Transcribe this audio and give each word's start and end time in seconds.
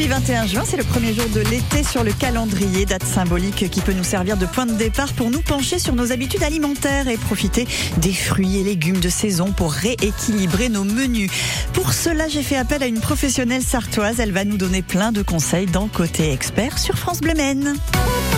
Aujourd'hui 0.00 0.18
21 0.18 0.46
juin, 0.46 0.62
c'est 0.64 0.78
le 0.78 0.84
premier 0.84 1.12
jour 1.12 1.28
de 1.28 1.40
l'été 1.40 1.82
sur 1.84 2.04
le 2.04 2.12
calendrier, 2.12 2.86
date 2.86 3.04
symbolique 3.04 3.68
qui 3.68 3.82
peut 3.82 3.92
nous 3.92 4.02
servir 4.02 4.38
de 4.38 4.46
point 4.46 4.64
de 4.64 4.72
départ 4.72 5.12
pour 5.12 5.30
nous 5.30 5.42
pencher 5.42 5.78
sur 5.78 5.94
nos 5.94 6.10
habitudes 6.10 6.42
alimentaires 6.42 7.06
et 7.06 7.18
profiter 7.18 7.68
des 7.98 8.14
fruits 8.14 8.58
et 8.58 8.64
légumes 8.64 9.00
de 9.00 9.10
saison 9.10 9.52
pour 9.52 9.72
rééquilibrer 9.72 10.70
nos 10.70 10.84
menus. 10.84 11.30
Pour 11.74 11.92
cela, 11.92 12.28
j'ai 12.28 12.42
fait 12.42 12.56
appel 12.56 12.82
à 12.82 12.86
une 12.86 13.00
professionnelle 13.00 13.62
sartoise. 13.62 14.20
Elle 14.20 14.32
va 14.32 14.46
nous 14.46 14.56
donner 14.56 14.80
plein 14.80 15.12
de 15.12 15.20
conseils 15.20 15.66
dans 15.66 15.86
Côté 15.86 16.32
Expert 16.32 16.78
sur 16.78 16.96
France 16.96 17.20
Bleu 17.20 17.34
Maine. 17.34 17.74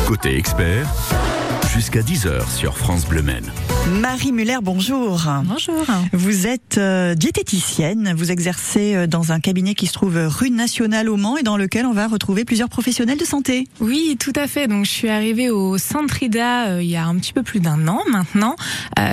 Côté 0.08 0.36
Expert, 0.36 0.92
jusqu'à 1.72 2.00
10h 2.00 2.50
sur 2.52 2.76
France 2.76 3.06
Bleu 3.06 3.22
Maine. 3.22 3.52
Marie 3.90 4.30
Muller, 4.30 4.58
bonjour. 4.62 5.22
Bonjour. 5.44 5.84
Vous 6.12 6.46
êtes 6.46 6.78
euh, 6.78 7.14
diététicienne, 7.14 8.14
vous 8.16 8.30
exercez 8.30 8.94
euh, 8.94 9.06
dans 9.08 9.32
un 9.32 9.40
cabinet 9.40 9.74
qui 9.74 9.88
se 9.88 9.92
trouve 9.92 10.16
rue 10.16 10.50
nationale 10.50 11.08
au 11.08 11.16
Mans 11.16 11.36
et 11.36 11.42
dans 11.42 11.56
lequel 11.56 11.84
on 11.86 11.92
va 11.92 12.06
retrouver 12.06 12.44
plusieurs 12.44 12.68
professionnels 12.68 13.18
de 13.18 13.24
santé. 13.24 13.66
Oui, 13.80 14.16
tout 14.20 14.32
à 14.36 14.46
fait. 14.46 14.68
Donc 14.68 14.84
je 14.84 14.90
suis 14.90 15.08
arrivée 15.08 15.50
au 15.50 15.78
Centre 15.78 16.22
IDA 16.22 16.68
euh, 16.68 16.82
il 16.82 16.88
y 16.88 16.96
a 16.96 17.04
un 17.04 17.16
petit 17.16 17.32
peu 17.32 17.42
plus 17.42 17.58
d'un 17.58 17.88
an 17.88 18.02
maintenant. 18.08 18.54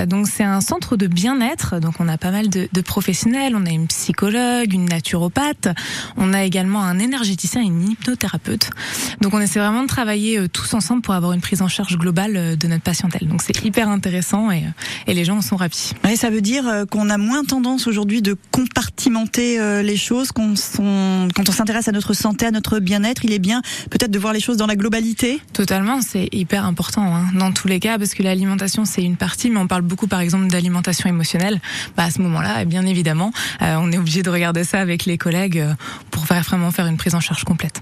Donc 0.08 0.27
c'est 0.27 0.44
un 0.44 0.61
centre 0.61 0.97
de 0.97 1.08
bien-être. 1.08 1.80
Donc 1.80 1.95
on 1.99 2.08
a 2.08 2.17
pas 2.17 2.31
mal 2.31 2.49
de, 2.49 2.70
de, 2.72 2.81
professionnels. 2.81 3.55
On 3.55 3.66
a 3.66 3.72
une 3.72 3.88
psychologue, 3.88 4.72
une 4.72 4.86
naturopathe. 4.86 5.67
On 6.16 6.33
a 6.33 6.44
également 6.44 6.83
un 6.83 6.99
énergéticien 6.99 7.61
et 7.61 7.66
une 7.66 7.89
hypnothérapeute. 7.89 8.70
Donc 9.22 9.33
on 9.33 9.39
essaie 9.39 9.59
vraiment 9.59 9.81
de 9.81 9.88
travailler 9.88 10.47
tous 10.49 10.73
ensemble 10.75 11.02
pour 11.02 11.16
avoir 11.16 11.33
une 11.33 11.41
prise 11.41 11.61
en 11.61 11.67
charge 11.67 11.97
globale 11.97 12.58
de 12.58 12.67
notre 12.67 12.83
patientèle. 12.83 13.27
Donc 13.27 13.41
c'est 13.41 13.66
hyper 13.66 13.89
intéressant 13.89 14.52
et, 14.52 14.59
et, 15.08 15.13
les 15.13 15.26
gens 15.26 15.38
en 15.38 15.41
sont 15.41 15.55
ravis. 15.55 15.91
Ouais, 16.04 16.16
ça 16.16 16.30
veut 16.30 16.41
dire 16.41 16.86
qu'on 16.90 17.09
a 17.09 17.17
moins 17.17 17.44
tendance 17.44 17.88
aujourd'hui 17.88 18.22
de 18.22 18.38
compartimenter 18.52 19.59
les 19.84 19.98
choses, 19.98 20.31
qu'on 20.31 20.54
quand 20.77 21.50
on 21.50 21.52
s'intéresse 21.52 21.88
à 21.88 21.91
notre 21.91 22.13
santé, 22.13 22.45
à 22.45 22.52
notre 22.52 22.80
bien-être, 22.80 23.25
il 23.25 23.33
est 23.33 23.39
bien 23.39 23.61
peut-être 23.89 24.11
de 24.11 24.20
voir 24.20 24.33
les 24.33 24.39
choses 24.39 24.58
dans 24.58 24.67
la 24.67 24.75
globalité? 24.75 25.42
Totalement, 25.53 26.02
c'est 26.02 26.30
hyper 26.31 26.66
important 26.66 27.03
hein, 27.03 27.25
dans 27.36 27.52
tous 27.52 27.67
les 27.67 27.80
cas, 27.80 27.98
parce 27.98 28.14
que 28.14 28.23
l'alimentation 28.23 28.86
c'est 28.86 29.03
une 29.03 29.17
partie, 29.17 29.50
mais 29.50 29.59
on 29.59 29.67
parle 29.67 29.81
beaucoup 29.81 30.08
par 30.08 30.20
exemple 30.20 30.48
d'alimentation 30.48 31.09
émotionnelle. 31.09 31.59
Bah, 31.98 32.03
à 32.03 32.11
ce 32.11 32.22
moment-là, 32.22 32.66
bien 32.66 32.86
évidemment, 32.86 33.31
euh, 33.61 33.76
on 33.80 33.92
est 33.92 33.98
obligé 33.98 34.23
de 34.23 34.30
regarder 34.30 34.64
ça 34.64 34.80
avec 34.80 35.05
les 35.05 35.17
collègues 35.17 35.59
euh, 35.59 35.73
pour 36.11 36.26
faire, 36.26 36.44
vraiment 36.44 36.72
faire 36.72 36.88
une 36.88 36.98
prise 36.98 37.16
en 37.16 37.20
charge 37.20 37.44
complète. 37.44 37.81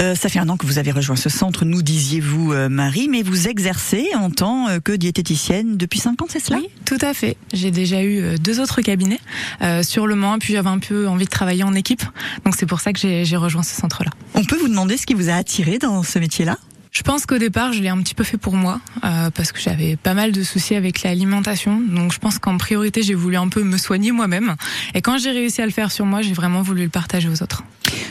Euh, 0.00 0.14
ça 0.14 0.28
fait 0.28 0.38
un 0.38 0.48
an 0.48 0.56
que 0.56 0.66
vous 0.66 0.78
avez 0.78 0.92
rejoint 0.92 1.16
ce 1.16 1.28
centre, 1.28 1.64
nous 1.64 1.82
disiez-vous 1.82 2.54
Marie, 2.68 3.08
mais 3.08 3.22
vous 3.22 3.48
exercez 3.48 4.08
en 4.14 4.30
tant 4.30 4.66
que 4.82 4.92
diététicienne 4.92 5.76
depuis 5.76 5.98
5 5.98 6.17
ans, 6.22 6.26
c'est 6.28 6.40
cela 6.40 6.58
Oui, 6.58 6.68
tout 6.84 6.98
à 7.00 7.14
fait. 7.14 7.36
J'ai 7.52 7.70
déjà 7.70 8.02
eu 8.02 8.38
deux 8.38 8.60
autres 8.60 8.82
cabinets 8.82 9.20
euh, 9.62 9.82
sur 9.82 10.06
le 10.06 10.14
Mans, 10.14 10.38
puis 10.38 10.54
j'avais 10.54 10.68
un 10.68 10.78
peu 10.78 11.08
envie 11.08 11.24
de 11.24 11.30
travailler 11.30 11.62
en 11.62 11.74
équipe, 11.74 12.02
donc 12.44 12.54
c'est 12.56 12.66
pour 12.66 12.80
ça 12.80 12.92
que 12.92 12.98
j'ai 12.98 13.36
rejoint 13.36 13.62
ce 13.62 13.74
centre-là. 13.74 14.10
On 14.34 14.44
peut 14.44 14.56
vous 14.56 14.68
demander 14.68 14.96
ce 14.96 15.06
qui 15.06 15.14
vous 15.14 15.28
a 15.28 15.34
attiré 15.34 15.78
dans 15.78 16.02
ce 16.02 16.18
métier-là? 16.18 16.56
Je 16.90 17.02
pense 17.02 17.26
qu'au 17.26 17.38
départ, 17.38 17.72
je 17.72 17.80
l'ai 17.80 17.90
un 17.90 17.98
petit 17.98 18.14
peu 18.14 18.24
fait 18.24 18.38
pour 18.38 18.54
moi, 18.54 18.80
euh, 19.04 19.30
parce 19.30 19.52
que 19.52 19.60
j'avais 19.60 19.96
pas 19.96 20.14
mal 20.14 20.32
de 20.32 20.42
soucis 20.42 20.74
avec 20.74 21.02
l'alimentation. 21.02 21.80
Donc 21.80 22.12
je 22.12 22.18
pense 22.18 22.38
qu'en 22.38 22.56
priorité, 22.56 23.02
j'ai 23.02 23.14
voulu 23.14 23.36
un 23.36 23.48
peu 23.48 23.62
me 23.62 23.76
soigner 23.76 24.10
moi-même. 24.10 24.56
Et 24.94 25.02
quand 25.02 25.18
j'ai 25.18 25.30
réussi 25.30 25.62
à 25.62 25.66
le 25.66 25.72
faire 25.72 25.92
sur 25.92 26.06
moi, 26.06 26.22
j'ai 26.22 26.32
vraiment 26.32 26.62
voulu 26.62 26.84
le 26.84 26.88
partager 26.88 27.28
aux 27.28 27.42
autres. 27.42 27.62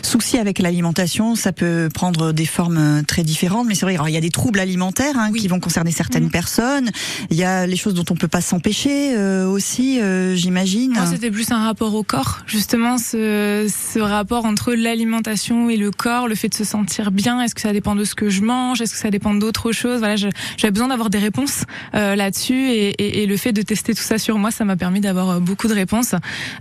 Souci 0.01 0.37
avec 0.37 0.59
l'alimentation, 0.59 1.35
ça 1.35 1.51
peut 1.51 1.89
prendre 1.93 2.31
des 2.31 2.45
formes 2.45 3.03
très 3.05 3.23
différentes, 3.23 3.67
mais 3.67 3.75
c'est 3.75 3.85
vrai, 3.85 3.97
il 4.07 4.13
y 4.13 4.17
a 4.17 4.21
des 4.21 4.29
troubles 4.29 4.59
alimentaires 4.59 5.15
hein, 5.17 5.29
oui. 5.31 5.41
qui 5.41 5.47
vont 5.47 5.59
concerner 5.59 5.91
certaines 5.91 6.25
mmh. 6.25 6.31
personnes. 6.31 6.89
Il 7.29 7.37
y 7.37 7.43
a 7.43 7.67
les 7.67 7.75
choses 7.75 7.93
dont 7.93 8.05
on 8.09 8.15
peut 8.15 8.27
pas 8.27 8.41
s'empêcher 8.41 9.15
euh, 9.17 9.47
aussi, 9.47 9.99
euh, 9.99 10.35
j'imagine. 10.35 10.93
Moi, 10.93 11.05
c'était 11.05 11.31
plus 11.31 11.51
un 11.51 11.63
rapport 11.65 11.93
au 11.93 12.03
corps, 12.03 12.39
justement, 12.47 12.97
ce, 12.97 13.71
ce 13.93 13.99
rapport 13.99 14.45
entre 14.45 14.73
l'alimentation 14.73 15.69
et 15.69 15.77
le 15.77 15.91
corps, 15.91 16.27
le 16.27 16.35
fait 16.35 16.49
de 16.49 16.55
se 16.55 16.63
sentir 16.63 17.11
bien. 17.11 17.41
Est-ce 17.41 17.55
que 17.55 17.61
ça 17.61 17.73
dépend 17.73 17.95
de 17.95 18.03
ce 18.03 18.15
que 18.15 18.29
je 18.29 18.41
mange? 18.41 18.81
Est-ce 18.81 18.93
que 18.93 18.99
ça 18.99 19.11
dépend 19.11 19.33
d'autres 19.33 19.71
choses? 19.71 19.99
Voilà, 19.99 20.15
j'avais 20.15 20.71
besoin 20.71 20.87
d'avoir 20.87 21.09
des 21.09 21.19
réponses 21.19 21.63
euh, 21.95 22.15
là-dessus, 22.15 22.69
et, 22.69 22.89
et, 22.89 23.23
et, 23.23 23.25
le 23.25 23.37
fait 23.37 23.53
de 23.53 23.61
tester 23.61 23.93
tout 23.93 24.03
ça 24.03 24.17
sur 24.17 24.37
moi, 24.37 24.51
ça 24.51 24.65
m'a 24.65 24.75
permis 24.75 25.01
d'avoir 25.01 25.41
beaucoup 25.41 25.67
de 25.67 25.73
réponses 25.73 26.15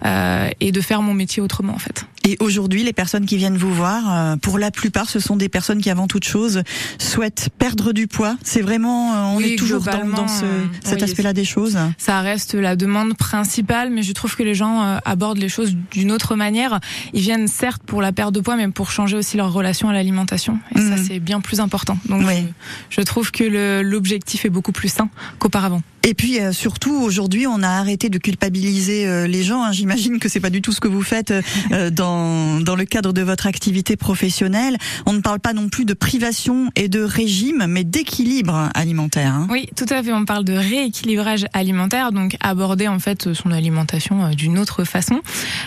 euh, 0.05 0.49
et 0.61 0.73
de 0.73 0.81
faire 0.81 1.03
mon 1.03 1.15
métier 1.15 1.43
autrement, 1.43 1.75
en 1.75 1.79
fait. 1.79 2.07
Et 2.27 2.37
aujourd'hui, 2.41 2.83
les 2.83 2.93
personnes 2.93 3.25
qui 3.25 3.37
viennent 3.37 3.57
vous 3.57 3.73
voir, 3.73 4.03
euh, 4.09 4.37
pour 4.37 4.59
la 4.59 4.73
plupart, 4.73 5.09
ce 5.09 5.21
sont 5.21 5.37
des 5.37 5.49
personnes 5.49 5.81
qui, 5.81 5.91
avant 5.91 6.09
toute 6.09 6.25
chose, 6.25 6.63
souhaitent 6.99 7.51
perdre 7.57 7.93
du 7.93 8.09
poids. 8.09 8.37
C'est 8.43 8.63
vraiment, 8.63 9.15
euh, 9.15 9.23
on 9.35 9.37
oui, 9.37 9.53
est 9.53 9.57
toujours 9.57 9.83
dans, 9.83 10.05
dans 10.05 10.27
ce, 10.27 10.45
cet 10.83 10.99
oui, 10.99 11.05
aspect-là 11.05 11.33
des 11.33 11.45
choses. 11.45 11.79
Ça 11.99 12.21
reste 12.23 12.55
la 12.55 12.75
demande 12.75 13.17
principale, 13.17 13.91
mais 13.91 14.03
je 14.03 14.11
trouve 14.11 14.35
que 14.35 14.43
les 14.43 14.57
gens 14.57 14.83
euh, 14.83 14.99
abordent 15.05 15.39
les 15.39 15.49
choses 15.49 15.77
d'une 15.93 16.11
autre 16.11 16.35
manière. 16.35 16.81
Ils 17.13 17.21
viennent 17.21 17.47
certes 17.47 17.83
pour 17.87 18.03
la 18.03 18.11
perte 18.11 18.35
de 18.35 18.41
poids, 18.41 18.57
mais 18.57 18.67
pour 18.67 18.91
changer 18.91 19.17
aussi 19.17 19.37
leur 19.37 19.53
relation 19.53 19.89
à 19.89 19.93
l'alimentation. 19.93 20.59
Et 20.75 20.81
mmh. 20.81 20.97
ça, 20.97 21.05
c'est 21.05 21.21
bien 21.21 21.41
plus 21.41 21.61
important. 21.61 21.97
Donc, 22.09 22.23
oui. 22.27 22.45
je, 22.91 22.97
je 22.97 23.03
trouve 23.03 23.31
que 23.31 23.45
l'objectif 23.83 24.45
est 24.45 24.51
beaucoup 24.51 24.73
plus 24.73 24.89
sain 24.89 25.09
qu'auparavant. 25.39 25.83
Et 26.07 26.15
puis 26.15 26.39
euh, 26.39 26.53
surtout 26.53 26.95
aujourd'hui, 26.95 27.49
on 27.49 27.65
a 27.65 27.69
arrêté 27.69 28.09
de 28.09 28.19
culpabiliser 28.19 29.09
euh, 29.09 29.27
les 29.27 29.43
gens. 29.43 29.65
Hein. 29.65 29.73
J'imagine 29.73 30.21
que 30.21 30.29
c'est 30.29 30.39
pas 30.39 30.51
du 30.51 30.63
tout 30.63 30.71
ce 30.71 30.79
que 30.79 30.87
vous 30.87 31.03
faites 31.03 31.35
euh, 31.73 31.91
dans 31.91 32.61
dans 32.61 32.77
le 32.77 32.85
cadre 32.85 33.13
de 33.13 33.23
votre 33.23 33.49
activité 33.49 33.97
professionnelle. 33.97 34.79
On 35.05 35.13
ne 35.15 35.21
parle 35.21 35.41
pas 35.41 35.53
non 35.53 35.69
plus 35.69 35.85
de 35.85 35.95
privation 35.95 36.71
et 36.77 36.89
de 36.89 37.03
régime, 37.03 37.67
mais 37.69 37.83
d'équilibre 37.83 38.71
alimentaire. 38.75 39.35
Hein. 39.35 39.49
Oui, 39.51 39.69
tout 39.75 39.87
à 39.91 40.01
fait. 40.01 40.13
On 40.13 40.25
parle 40.25 40.45
de 40.45 40.53
rééquilibrage 40.53 41.47
alimentaire, 41.53 42.13
donc 42.13 42.37
aborder 42.39 42.87
en 42.87 43.01
fait 43.01 43.35
son 43.35 43.51
alimentation 43.51 44.31
d'une 44.31 44.61
autre 44.61 44.85
façon. 44.85 45.23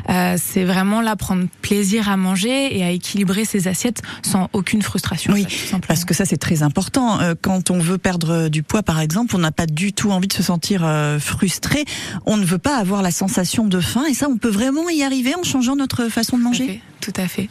Euh, 0.10 0.38
c'est 0.42 0.64
vraiment 0.64 1.02
là 1.02 1.18
prendre 1.18 1.48
plaisir 1.62 2.08
à 2.08 2.16
manger 2.16 2.78
et 2.78 2.86
à 2.86 2.92
équilibrer 2.92 3.44
ses 3.44 3.68
assiettes 3.68 4.02
sans 4.22 4.48
aucune 4.54 4.84
frustration. 4.84 5.34
Oui, 5.34 5.44
fait, 5.50 5.86
parce 5.86 6.06
que 6.06 6.14
ça 6.14 6.24
c'est 6.24 6.38
très 6.38 6.64
important. 6.64 7.20
Quand 7.42 7.72
on 7.72 7.80
veut 7.80 7.98
perdre 7.98 8.48
du 8.48 8.64
poids, 8.64 8.84
par 8.84 9.02
exemple, 9.02 9.36
on 9.36 9.40
n'a 9.40 9.52
pas 9.52 9.66
du 9.66 9.92
tout 9.92 10.12
envie 10.12 10.29
de 10.30 10.34
se 10.34 10.44
sentir 10.44 10.86
euh, 10.86 11.20
frustré. 11.20 11.86
On 12.26 12.38
ne 12.38 12.46
veut 12.46 12.58
pas 12.58 12.78
avoir 12.78 13.02
la 13.02 13.12
sensation 13.12 13.66
de 13.66 13.80
faim 13.80 14.06
et 14.10 14.14
ça, 14.14 14.28
on 14.30 14.38
peut 14.38 14.50
vraiment 14.50 14.90
y 14.90 15.04
arriver 15.04 15.36
en 15.36 15.44
changeant 15.44 15.76
notre 15.76 16.08
façon 16.08 16.38
de 16.38 16.44
manger 16.44 16.82
tout 17.00 17.14
à 17.16 17.28
fait. 17.28 17.48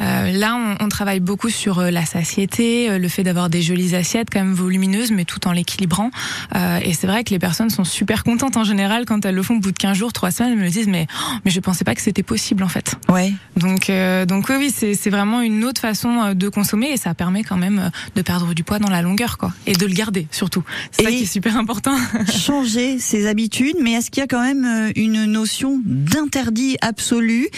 Euh, 0.00 0.32
là, 0.32 0.56
on, 0.56 0.84
on, 0.84 0.88
travaille 0.88 1.20
beaucoup 1.20 1.50
sur 1.50 1.78
euh, 1.78 1.90
la 1.90 2.04
satiété, 2.04 2.90
euh, 2.90 2.98
le 2.98 3.08
fait 3.08 3.22
d'avoir 3.22 3.48
des 3.48 3.62
jolies 3.62 3.94
assiettes 3.94 4.28
quand 4.32 4.40
même 4.40 4.54
volumineuses, 4.54 5.12
mais 5.12 5.24
tout 5.24 5.46
en 5.46 5.52
l'équilibrant. 5.52 6.10
Euh, 6.54 6.80
et 6.82 6.94
c'est 6.94 7.06
vrai 7.06 7.24
que 7.24 7.30
les 7.30 7.38
personnes 7.38 7.70
sont 7.70 7.84
super 7.84 8.24
contentes 8.24 8.56
en 8.56 8.64
général 8.64 9.04
quand 9.06 9.24
elles 9.24 9.34
le 9.34 9.42
font 9.42 9.56
au 9.56 9.60
bout 9.60 9.72
de 9.72 9.78
15 9.78 9.96
jours, 9.96 10.12
3 10.12 10.30
semaines, 10.30 10.52
elles 10.52 10.64
me 10.64 10.70
disent 10.70 10.88
mais 10.88 11.06
oh, 11.14 11.34
mais 11.44 11.50
je 11.50 11.60
pensais 11.60 11.84
pas 11.84 11.94
que 11.94 12.00
c'était 12.00 12.22
possible 12.22 12.62
en 12.62 12.68
fait. 12.68 12.96
Ouais. 13.08 13.32
Donc 13.56 13.90
euh, 13.90 14.26
donc 14.26 14.48
oui, 14.48 14.56
oui 14.58 14.94
c'est 14.94 15.10
vraiment 15.10 15.40
une 15.40 15.64
autre 15.64 15.80
façon 15.80 16.34
de 16.34 16.48
consommer 16.48 16.90
et 16.90 16.96
ça 16.96 17.14
permet 17.14 17.44
quand 17.44 17.56
même 17.56 17.90
de 18.14 18.22
perdre 18.22 18.54
du 18.54 18.64
poids 18.64 18.78
dans 18.78 18.90
la 18.90 19.02
longueur 19.02 19.38
quoi 19.38 19.52
et 19.66 19.72
de 19.74 19.86
le 19.86 19.94
garder 19.94 20.26
surtout. 20.30 20.64
C'est 20.90 21.04
ça 21.04 21.10
qui 21.10 21.22
est 21.22 21.26
super 21.26 21.56
important. 21.56 21.96
changer 22.32 22.98
ses 22.98 23.26
habitudes, 23.26 23.76
mais 23.82 23.92
est-ce 23.92 24.10
qu'il 24.10 24.20
y 24.20 24.24
a 24.24 24.26
quand 24.26 24.42
même 24.42 24.92
une 24.96 25.24
notion 25.24 25.80
d'interdit 25.84 26.76
absolu 26.80 27.48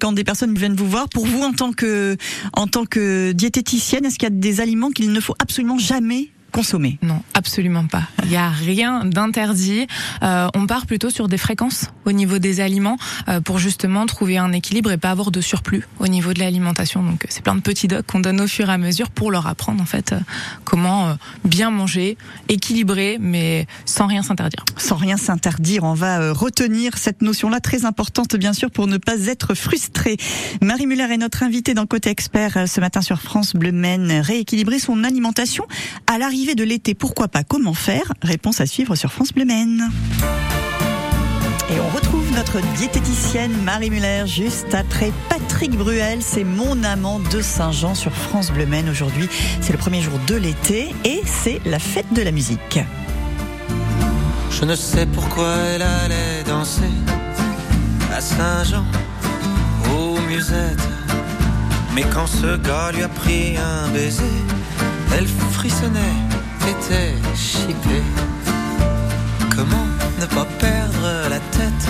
quand 0.00 0.12
des 0.12 0.24
personnes 0.24 0.54
viennent 0.56 0.74
vous 0.74 0.85
pour 1.10 1.26
vous 1.26 1.42
en 1.42 1.52
tant 1.52 1.72
que 1.72 3.32
diététicienne 3.32 4.04
Est-ce 4.04 4.18
qu'il 4.18 4.24
y 4.28 4.32
a 4.32 4.34
des 4.34 4.60
aliments 4.60 4.90
qu'il 4.90 5.12
ne 5.12 5.20
faut 5.20 5.34
absolument 5.38 5.78
jamais 5.78 6.30
consommer 6.56 6.98
Non, 7.02 7.20
absolument 7.34 7.86
pas. 7.86 8.04
Il 8.22 8.30
n'y 8.30 8.36
a 8.36 8.48
rien 8.48 9.04
d'interdit. 9.04 9.86
Euh, 10.22 10.48
on 10.54 10.66
part 10.66 10.86
plutôt 10.86 11.10
sur 11.10 11.28
des 11.28 11.36
fréquences 11.36 11.90
au 12.06 12.12
niveau 12.12 12.38
des 12.38 12.60
aliments 12.60 12.96
euh, 13.28 13.42
pour 13.42 13.58
justement 13.58 14.06
trouver 14.06 14.38
un 14.38 14.52
équilibre 14.52 14.90
et 14.90 14.96
pas 14.96 15.10
avoir 15.10 15.30
de 15.30 15.42
surplus 15.42 15.86
au 15.98 16.08
niveau 16.08 16.32
de 16.32 16.38
l'alimentation. 16.38 17.02
Donc 17.02 17.26
c'est 17.28 17.42
plein 17.42 17.56
de 17.56 17.60
petits 17.60 17.88
docs 17.88 18.06
qu'on 18.06 18.20
donne 18.20 18.40
au 18.40 18.46
fur 18.46 18.70
et 18.70 18.72
à 18.72 18.78
mesure 18.78 19.10
pour 19.10 19.30
leur 19.30 19.46
apprendre 19.46 19.82
en 19.82 19.86
fait 19.86 20.12
euh, 20.12 20.20
comment 20.64 21.08
euh, 21.08 21.14
bien 21.44 21.70
manger, 21.70 22.16
équilibrer, 22.48 23.18
mais 23.20 23.66
sans 23.84 24.06
rien 24.06 24.22
s'interdire. 24.22 24.64
Sans 24.78 24.96
rien 24.96 25.18
s'interdire, 25.18 25.84
on 25.84 25.92
va 25.92 26.20
euh, 26.20 26.32
retenir 26.32 26.96
cette 26.96 27.20
notion-là 27.20 27.60
très 27.60 27.84
importante 27.84 28.36
bien 28.36 28.54
sûr 28.54 28.70
pour 28.70 28.86
ne 28.86 28.96
pas 28.96 29.26
être 29.26 29.54
frustré. 29.54 30.16
Marie 30.62 30.86
Muller 30.86 31.08
est 31.12 31.18
notre 31.18 31.42
invitée 31.42 31.74
dans 31.74 31.84
Côté 31.86 32.08
Expert 32.08 32.66
ce 32.66 32.80
matin 32.80 33.02
sur 33.02 33.20
France 33.20 33.54
Bleu 33.54 33.72
Maine. 33.72 34.20
Rééquilibrer 34.20 34.78
son 34.78 35.04
alimentation 35.04 35.66
à 36.06 36.18
l'arrivée 36.18 36.45
de 36.54 36.64
l'été, 36.64 36.94
pourquoi 36.94 37.28
pas 37.28 37.42
Comment 37.42 37.74
faire? 37.74 38.12
Réponse 38.22 38.60
à 38.60 38.66
suivre 38.66 38.94
sur 38.94 39.12
France 39.12 39.32
Bleu 39.32 39.44
Maine. 39.44 39.90
Et 41.70 41.80
on 41.80 41.88
retrouve 41.88 42.30
notre 42.34 42.60
diététicienne 42.76 43.52
Marie 43.64 43.90
Muller 43.90 44.24
juste 44.26 44.74
après 44.74 45.12
Patrick 45.28 45.72
Bruel. 45.72 46.18
C'est 46.22 46.44
mon 46.44 46.84
amant 46.84 47.18
de 47.18 47.40
Saint-Jean 47.40 47.94
sur 47.94 48.12
France 48.12 48.52
Bleu 48.52 48.66
Maine 48.66 48.88
aujourd'hui. 48.88 49.28
C'est 49.60 49.72
le 49.72 49.78
premier 49.78 50.00
jour 50.00 50.14
de 50.26 50.36
l'été 50.36 50.94
et 51.04 51.22
c'est 51.24 51.60
la 51.64 51.78
fête 51.78 52.12
de 52.12 52.22
la 52.22 52.30
musique. 52.30 52.78
Je 54.50 54.64
ne 54.64 54.76
sais 54.76 55.06
pourquoi 55.06 55.54
elle 55.56 55.82
allait 55.82 56.44
danser 56.46 56.92
à 58.14 58.20
Saint-Jean, 58.20 58.84
aux 59.92 60.18
musettes. 60.28 60.88
Mais 61.94 62.04
quand 62.14 62.26
ce 62.26 62.56
gars 62.58 62.92
lui 62.92 63.02
a 63.02 63.08
pris 63.08 63.56
un 63.56 63.88
baiser, 63.88 64.22
elle 65.16 65.26
frissonnait, 65.26 66.00
était 66.68 67.14
chippée. 67.34 68.06
Comment 69.54 69.88
ne 70.20 70.26
pas 70.26 70.46
perdre 70.58 71.08
la 71.30 71.40
tête, 71.56 71.88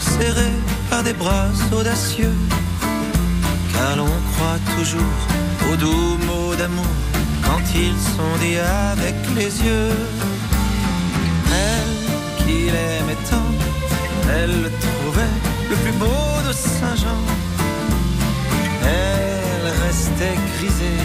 serrée 0.00 0.56
par 0.90 1.02
des 1.02 1.12
bras 1.12 1.48
audacieux 1.72 2.34
car 3.76 3.96
l'on 3.96 4.16
croit 4.32 4.60
toujours 4.76 5.16
aux 5.70 5.76
doux 5.76 6.16
mots 6.28 6.54
d'amour 6.54 6.94
quand 7.44 7.64
ils 7.74 7.98
sont 8.14 8.34
dits 8.40 8.60
avec 8.92 9.16
les 9.38 9.52
yeux. 9.66 9.96
Elle 11.64 11.96
qu'il 12.38 12.74
aimait 12.90 13.22
tant, 13.30 13.50
elle 14.36 14.56
le 14.64 14.70
trouvait 14.84 15.36
le 15.70 15.76
plus 15.82 15.96
beau 16.02 16.26
de 16.46 16.52
Saint-Jean. 16.52 17.22
Elle 18.82 19.66
restait 19.84 20.38
grisée, 20.54 21.02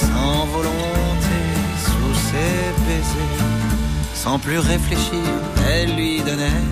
sans 0.00 0.46
volonté, 0.46 0.87
Sans 4.28 4.38
plus 4.38 4.58
réfléchir, 4.58 5.24
elle 5.72 5.96
lui 5.96 6.20
donnait 6.20 6.66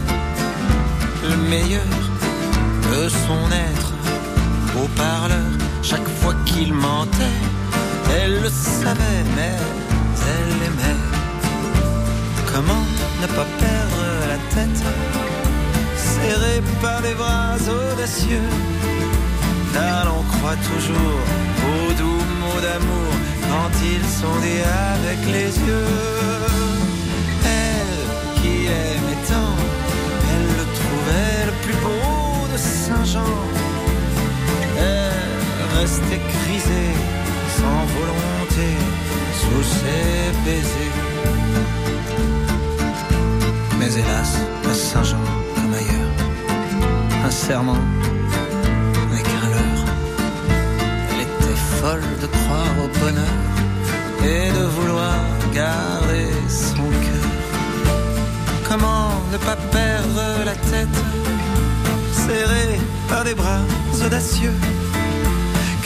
le 1.23 1.37
meilleur 1.49 1.91
de 2.93 3.09
son 3.09 3.45
être. 3.51 3.93
Au 4.79 4.87
parleur, 4.89 5.51
chaque 5.83 6.07
fois 6.19 6.35
qu'il 6.45 6.75
mentait, 6.75 7.39
elle 8.15 8.43
le 8.43 8.51
savait, 8.51 9.25
mais 9.35 9.55
elle 10.35 10.67
aimait. 10.69 11.01
Comment 12.53 12.85
ne 13.23 13.27
pas 13.27 13.49
perdre 13.65 14.03
la 14.33 14.39
tête, 14.55 14.83
serré 15.97 16.61
par 16.83 17.01
des 17.01 17.15
bras 17.15 17.57
audacieux, 17.57 18.51
l'on 20.05 20.23
croit 20.33 20.61
toujours 20.71 21.21
aux 21.71 21.93
doux 22.01 22.23
mots 22.43 22.61
d'amour 22.61 23.13
quand 23.49 23.73
ils 23.83 24.09
sont 24.21 24.39
dits 24.43 24.67
avec 24.93 25.21
les 25.33 25.59
yeux. 25.67 26.36
Restait 35.87 36.21
grisée, 36.35 36.93
sans 37.59 37.83
volonté, 37.97 38.69
sous 39.41 39.65
ses 39.79 40.27
baisers. 40.45 40.97
Mais 43.79 43.91
hélas, 44.01 44.33
à 44.71 44.75
Saint-Jean, 44.75 45.27
comme 45.55 45.75
ailleurs, 45.81 46.15
un 47.27 47.31
serment 47.31 47.83
n'est 49.11 49.27
qu'un 49.29 49.47
leurre. 49.55 49.85
Elle 51.11 51.23
était 51.29 51.61
folle 51.81 52.09
de 52.23 52.29
croire 52.39 52.75
au 52.85 52.89
bonheur 53.03 53.39
et 54.33 54.51
de 54.59 54.65
vouloir 54.77 55.19
garder 55.55 56.29
son 56.49 56.89
cœur. 57.05 57.29
Comment 58.69 59.11
ne 59.33 59.39
pas 59.49 59.59
perdre 59.79 60.25
la 60.51 60.57
tête, 60.73 60.99
serrée 62.25 62.81
par 63.09 63.23
des 63.23 63.35
bras 63.35 63.63
audacieux? 64.05 64.59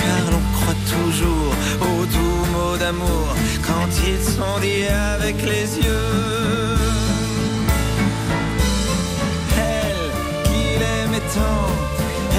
Car 0.01 0.25
l'on 0.33 0.45
croit 0.57 0.81
toujours 0.97 1.53
aux 1.89 2.05
doux 2.15 2.43
mots 2.55 2.77
d'amour 2.77 3.27
quand 3.67 3.91
ils 4.11 4.25
sont 4.37 4.59
dits 4.61 4.87
avec 5.17 5.37
les 5.43 5.69
yeux. 5.85 6.77
Elle 9.73 10.05
qu'il 10.47 10.83
aimait 10.99 11.29
tant, 11.39 11.69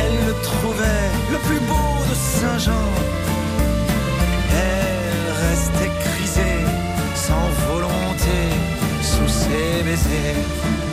elle 0.01 0.17
le 0.27 0.33
trouvait 0.49 1.09
le 1.33 1.37
plus 1.47 1.61
beau 1.69 1.91
de 2.09 2.15
Saint-Jean. 2.37 2.89
Elle 4.67 5.27
restait 5.45 5.93
grisée, 6.05 6.61
sans 7.15 7.47
volonté, 7.67 8.39
sous 9.01 9.31
ses 9.41 9.83
baisers. 9.83 10.90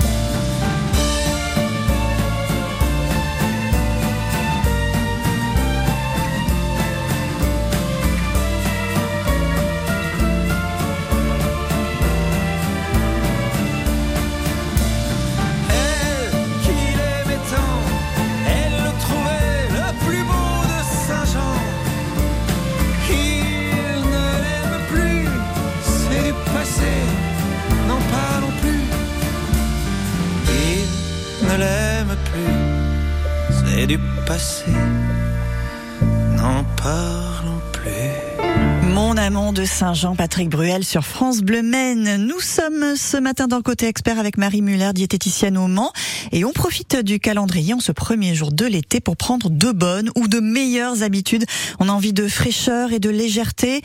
Amant 40.04 40.14
de 40.14 40.16
Saint-Jean, 40.16 40.16
Patrick 40.16 40.48
Bruel 40.48 40.84
sur 40.84 41.04
France 41.04 41.40
Bleu 41.40 41.62
Maine. 41.62 42.26
Nous 42.26 42.40
sommes 42.40 42.96
ce 42.96 43.16
matin 43.16 43.46
dans 43.46 43.62
côté 43.62 43.86
expert 43.86 44.18
avec 44.18 44.36
Marie 44.36 44.62
Muller, 44.62 44.90
diététicienne 44.94 45.56
au 45.56 45.66
Mans, 45.66 45.92
et 46.32 46.44
on 46.44 46.52
profite 46.52 46.96
du 46.96 47.18
calendrier 47.20 47.74
en 47.74 47.80
ce 47.80 47.92
premier 47.92 48.34
jour 48.34 48.52
de 48.52 48.66
l'été 48.66 49.00
pour 49.00 49.16
prendre 49.16 49.50
de 49.50 49.72
bonnes 49.72 50.10
ou 50.16 50.28
de 50.28 50.40
meilleures 50.40 51.02
habitudes. 51.02 51.44
On 51.80 51.88
a 51.88 51.92
envie 51.92 52.12
de 52.12 52.28
fraîcheur 52.28 52.92
et 52.92 52.98
de 52.98 53.10
légèreté. 53.10 53.82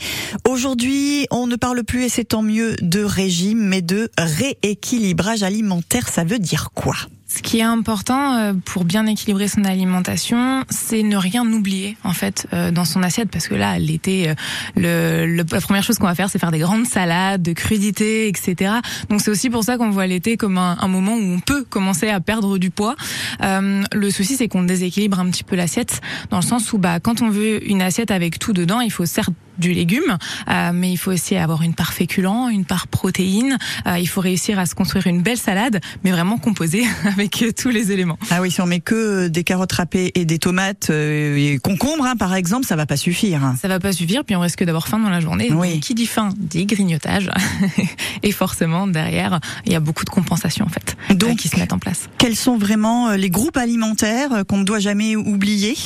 Aujourd'hui, 0.48 1.26
on 1.30 1.46
ne 1.46 1.56
parle 1.56 1.84
plus, 1.84 2.04
et 2.04 2.08
c'est 2.08 2.24
tant 2.24 2.42
mieux, 2.42 2.76
de 2.80 3.02
régime, 3.02 3.60
mais 3.60 3.82
de 3.82 4.10
rééquilibrage 4.18 5.42
alimentaire. 5.42 6.08
Ça 6.08 6.24
veut 6.24 6.38
dire 6.38 6.70
quoi? 6.74 6.96
Ce 7.26 7.40
qui 7.42 7.58
est 7.58 7.62
important 7.62 8.34
euh, 8.36 8.52
pour 8.66 8.84
bien 8.84 9.06
équilibrer 9.06 9.48
son 9.48 9.64
alimentation, 9.64 10.62
c'est 10.68 11.02
ne 11.02 11.16
rien 11.16 11.44
oublier 11.50 11.96
en 12.04 12.12
fait 12.12 12.46
euh, 12.52 12.70
dans 12.70 12.84
son 12.84 13.02
assiette 13.02 13.30
parce 13.30 13.48
que 13.48 13.54
là 13.54 13.78
l'été, 13.78 14.28
euh, 14.28 14.34
le, 14.76 15.26
le- 15.26 15.44
la 15.50 15.60
première 15.62 15.82
chose 15.82 15.98
qu'on 15.98 16.06
va 16.06 16.14
faire 16.14 16.28
c'est 16.28 16.38
faire 16.38 16.52
des 16.52 16.58
grandes 16.58 16.84
salades, 16.86 17.42
de 17.42 17.52
crudités, 17.54 18.28
etc. 18.28 18.74
Donc 19.08 19.22
c'est 19.22 19.30
aussi 19.30 19.48
pour 19.48 19.64
ça 19.64 19.78
qu'on 19.78 19.90
voit 19.90 20.06
l'été 20.06 20.36
comme 20.36 20.58
un, 20.58 20.76
un 20.78 20.86
moment 20.88 21.14
où 21.14 21.22
on 21.22 21.40
peut 21.40 21.64
commencer 21.64 22.08
à 22.10 22.20
perdre 22.20 22.58
du 22.58 22.70
poids. 22.70 22.94
Euh, 23.42 23.82
le 23.92 24.10
souci 24.10 24.36
c'est 24.36 24.46
qu'on 24.48 24.62
déséquilibre 24.62 25.18
un 25.18 25.30
petit 25.30 25.44
peu 25.44 25.56
l'assiette 25.56 26.02
dans 26.30 26.38
le 26.38 26.44
sens 26.44 26.72
où 26.74 26.78
bah 26.78 27.00
quand 27.00 27.22
on 27.22 27.30
veut 27.30 27.66
une 27.68 27.80
assiette 27.80 28.10
avec 28.10 28.38
tout 28.38 28.52
dedans, 28.52 28.80
il 28.80 28.90
faut 28.92 29.06
certes 29.06 29.30
du 29.58 29.72
légume, 29.72 30.18
euh, 30.48 30.70
mais 30.72 30.90
il 30.92 30.96
faut 30.96 31.12
aussi 31.12 31.36
avoir 31.36 31.62
une 31.62 31.74
part 31.74 31.92
féculent, 31.92 32.50
une 32.50 32.64
part 32.64 32.86
protéine. 32.86 33.58
Euh, 33.86 33.98
il 33.98 34.08
faut 34.08 34.20
réussir 34.20 34.58
à 34.58 34.66
se 34.66 34.74
construire 34.74 35.06
une 35.06 35.22
belle 35.22 35.38
salade, 35.38 35.80
mais 36.02 36.10
vraiment 36.10 36.38
composée 36.38 36.84
avec 37.04 37.44
tous 37.56 37.70
les 37.70 37.92
éléments. 37.92 38.18
Ah 38.30 38.40
oui, 38.40 38.50
si 38.50 38.60
on 38.60 38.66
met 38.66 38.80
que 38.80 39.28
des 39.28 39.44
carottes 39.44 39.72
râpées 39.72 40.12
et 40.14 40.24
des 40.24 40.38
tomates 40.38 40.90
euh, 40.90 41.36
et 41.36 41.58
concombres, 41.58 42.06
hein, 42.06 42.16
par 42.16 42.34
exemple, 42.34 42.66
ça 42.66 42.76
va 42.76 42.86
pas 42.86 42.96
suffire. 42.96 43.54
Ça 43.60 43.68
va 43.68 43.80
pas 43.80 43.92
suffire, 43.92 44.24
puis 44.24 44.36
on 44.36 44.40
risque 44.40 44.64
d'avoir 44.64 44.88
faim 44.88 44.98
dans 44.98 45.10
la 45.10 45.20
journée. 45.20 45.52
Oui. 45.52 45.74
Donc, 45.74 45.80
Qui 45.80 45.94
dit 45.94 46.06
faim 46.06 46.30
dit 46.38 46.66
grignotage, 46.66 47.30
et 48.22 48.32
forcément 48.32 48.86
derrière 48.86 49.40
il 49.66 49.72
y 49.72 49.76
a 49.76 49.80
beaucoup 49.80 50.04
de 50.04 50.10
compensations 50.10 50.64
en 50.64 50.68
fait 50.68 50.96
euh, 51.10 51.14
Donc, 51.14 51.38
qui 51.38 51.48
se 51.48 51.58
mettent 51.58 51.72
en 51.72 51.78
place. 51.78 52.08
Quels 52.18 52.36
sont 52.36 52.56
vraiment 52.56 53.08
euh, 53.08 53.16
les 53.16 53.30
groupes 53.30 53.56
alimentaires 53.56 54.32
euh, 54.32 54.44
qu'on 54.44 54.58
ne 54.58 54.64
doit 54.64 54.78
jamais 54.78 55.16
oublier? 55.16 55.76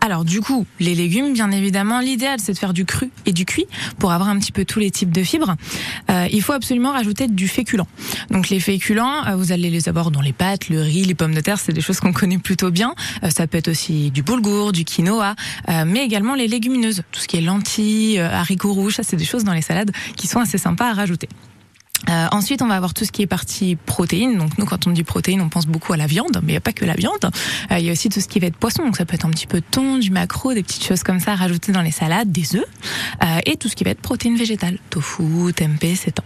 Alors 0.00 0.24
du 0.24 0.40
coup, 0.40 0.66
les 0.80 0.94
légumes, 0.94 1.32
bien 1.32 1.50
évidemment, 1.50 2.00
l'idéal 2.00 2.38
c'est 2.40 2.52
de 2.52 2.58
faire 2.58 2.72
du 2.72 2.84
cru 2.84 3.07
et 3.26 3.32
du 3.32 3.44
cuit 3.44 3.66
pour 3.98 4.12
avoir 4.12 4.28
un 4.28 4.38
petit 4.38 4.52
peu 4.52 4.64
tous 4.64 4.78
les 4.78 4.90
types 4.90 5.12
de 5.12 5.22
fibres. 5.22 5.56
Euh, 6.10 6.26
il 6.32 6.42
faut 6.42 6.52
absolument 6.52 6.92
rajouter 6.92 7.28
du 7.28 7.48
féculent. 7.48 7.84
Donc 8.30 8.48
les 8.48 8.60
féculents, 8.60 9.26
euh, 9.26 9.36
vous 9.36 9.52
allez 9.52 9.70
les 9.70 9.88
avoir 9.88 10.10
dans 10.10 10.20
les 10.20 10.32
pâtes, 10.32 10.68
le 10.68 10.80
riz, 10.80 11.04
les 11.04 11.14
pommes 11.14 11.34
de 11.34 11.40
terre, 11.40 11.58
c'est 11.58 11.72
des 11.72 11.80
choses 11.80 12.00
qu'on 12.00 12.12
connaît 12.18 12.38
plutôt 12.38 12.70
bien. 12.70 12.94
Euh, 13.22 13.30
ça 13.30 13.46
peut 13.46 13.58
être 13.58 13.68
aussi 13.68 14.10
du 14.10 14.22
boulgour, 14.22 14.72
du 14.72 14.84
quinoa, 14.84 15.34
mais 15.86 16.04
également 16.04 16.34
les 16.34 16.48
légumineuses, 16.48 17.02
tout 17.12 17.20
ce 17.20 17.28
qui 17.28 17.36
est 17.36 17.40
lentilles, 17.40 18.18
haricots 18.18 18.72
rouges, 18.72 18.96
ça 18.96 19.02
c'est 19.02 19.16
des 19.16 19.24
choses 19.24 19.44
dans 19.44 19.52
les 19.52 19.62
salades 19.62 19.90
qui 20.16 20.26
sont 20.26 20.40
assez 20.40 20.58
sympas 20.58 20.90
à 20.90 20.94
rajouter. 20.94 21.28
Euh, 22.08 22.26
ensuite, 22.30 22.62
on 22.62 22.68
va 22.68 22.76
avoir 22.76 22.94
tout 22.94 23.04
ce 23.04 23.12
qui 23.12 23.22
est 23.22 23.26
partie 23.26 23.76
protéines. 23.76 24.38
Donc 24.38 24.56
nous, 24.58 24.64
quand 24.64 24.86
on 24.86 24.90
dit 24.90 25.04
protéines, 25.04 25.40
on 25.40 25.48
pense 25.48 25.66
beaucoup 25.66 25.92
à 25.92 25.96
la 25.96 26.06
viande, 26.06 26.40
mais 26.42 26.52
il 26.52 26.54
n'y 26.54 26.56
a 26.56 26.60
pas 26.60 26.72
que 26.72 26.84
la 26.84 26.94
viande. 26.94 27.30
Euh, 27.70 27.78
il 27.78 27.84
y 27.84 27.88
a 27.88 27.92
aussi 27.92 28.08
tout 28.08 28.20
ce 28.20 28.28
qui 28.28 28.38
va 28.38 28.46
être 28.46 28.56
poisson. 28.56 28.84
Donc 28.84 28.96
ça 28.96 29.04
peut 29.04 29.14
être 29.14 29.26
un 29.26 29.30
petit 29.30 29.46
peu 29.46 29.60
de 29.60 29.66
thon, 29.70 29.98
du 29.98 30.10
maquereau, 30.10 30.54
des 30.54 30.62
petites 30.62 30.84
choses 30.84 31.02
comme 31.02 31.20
ça 31.20 31.32
à 31.32 31.36
rajouter 31.36 31.72
dans 31.72 31.82
les 31.82 31.90
salades, 31.90 32.30
des 32.30 32.56
œufs, 32.56 32.64
euh, 33.22 33.38
et 33.46 33.56
tout 33.56 33.68
ce 33.68 33.76
qui 33.76 33.84
va 33.84 33.90
être 33.90 34.00
protéines 34.00 34.36
végétales, 34.36 34.78
tofu, 34.90 35.52
tempeh, 35.54 35.94
sétan. 35.96 36.24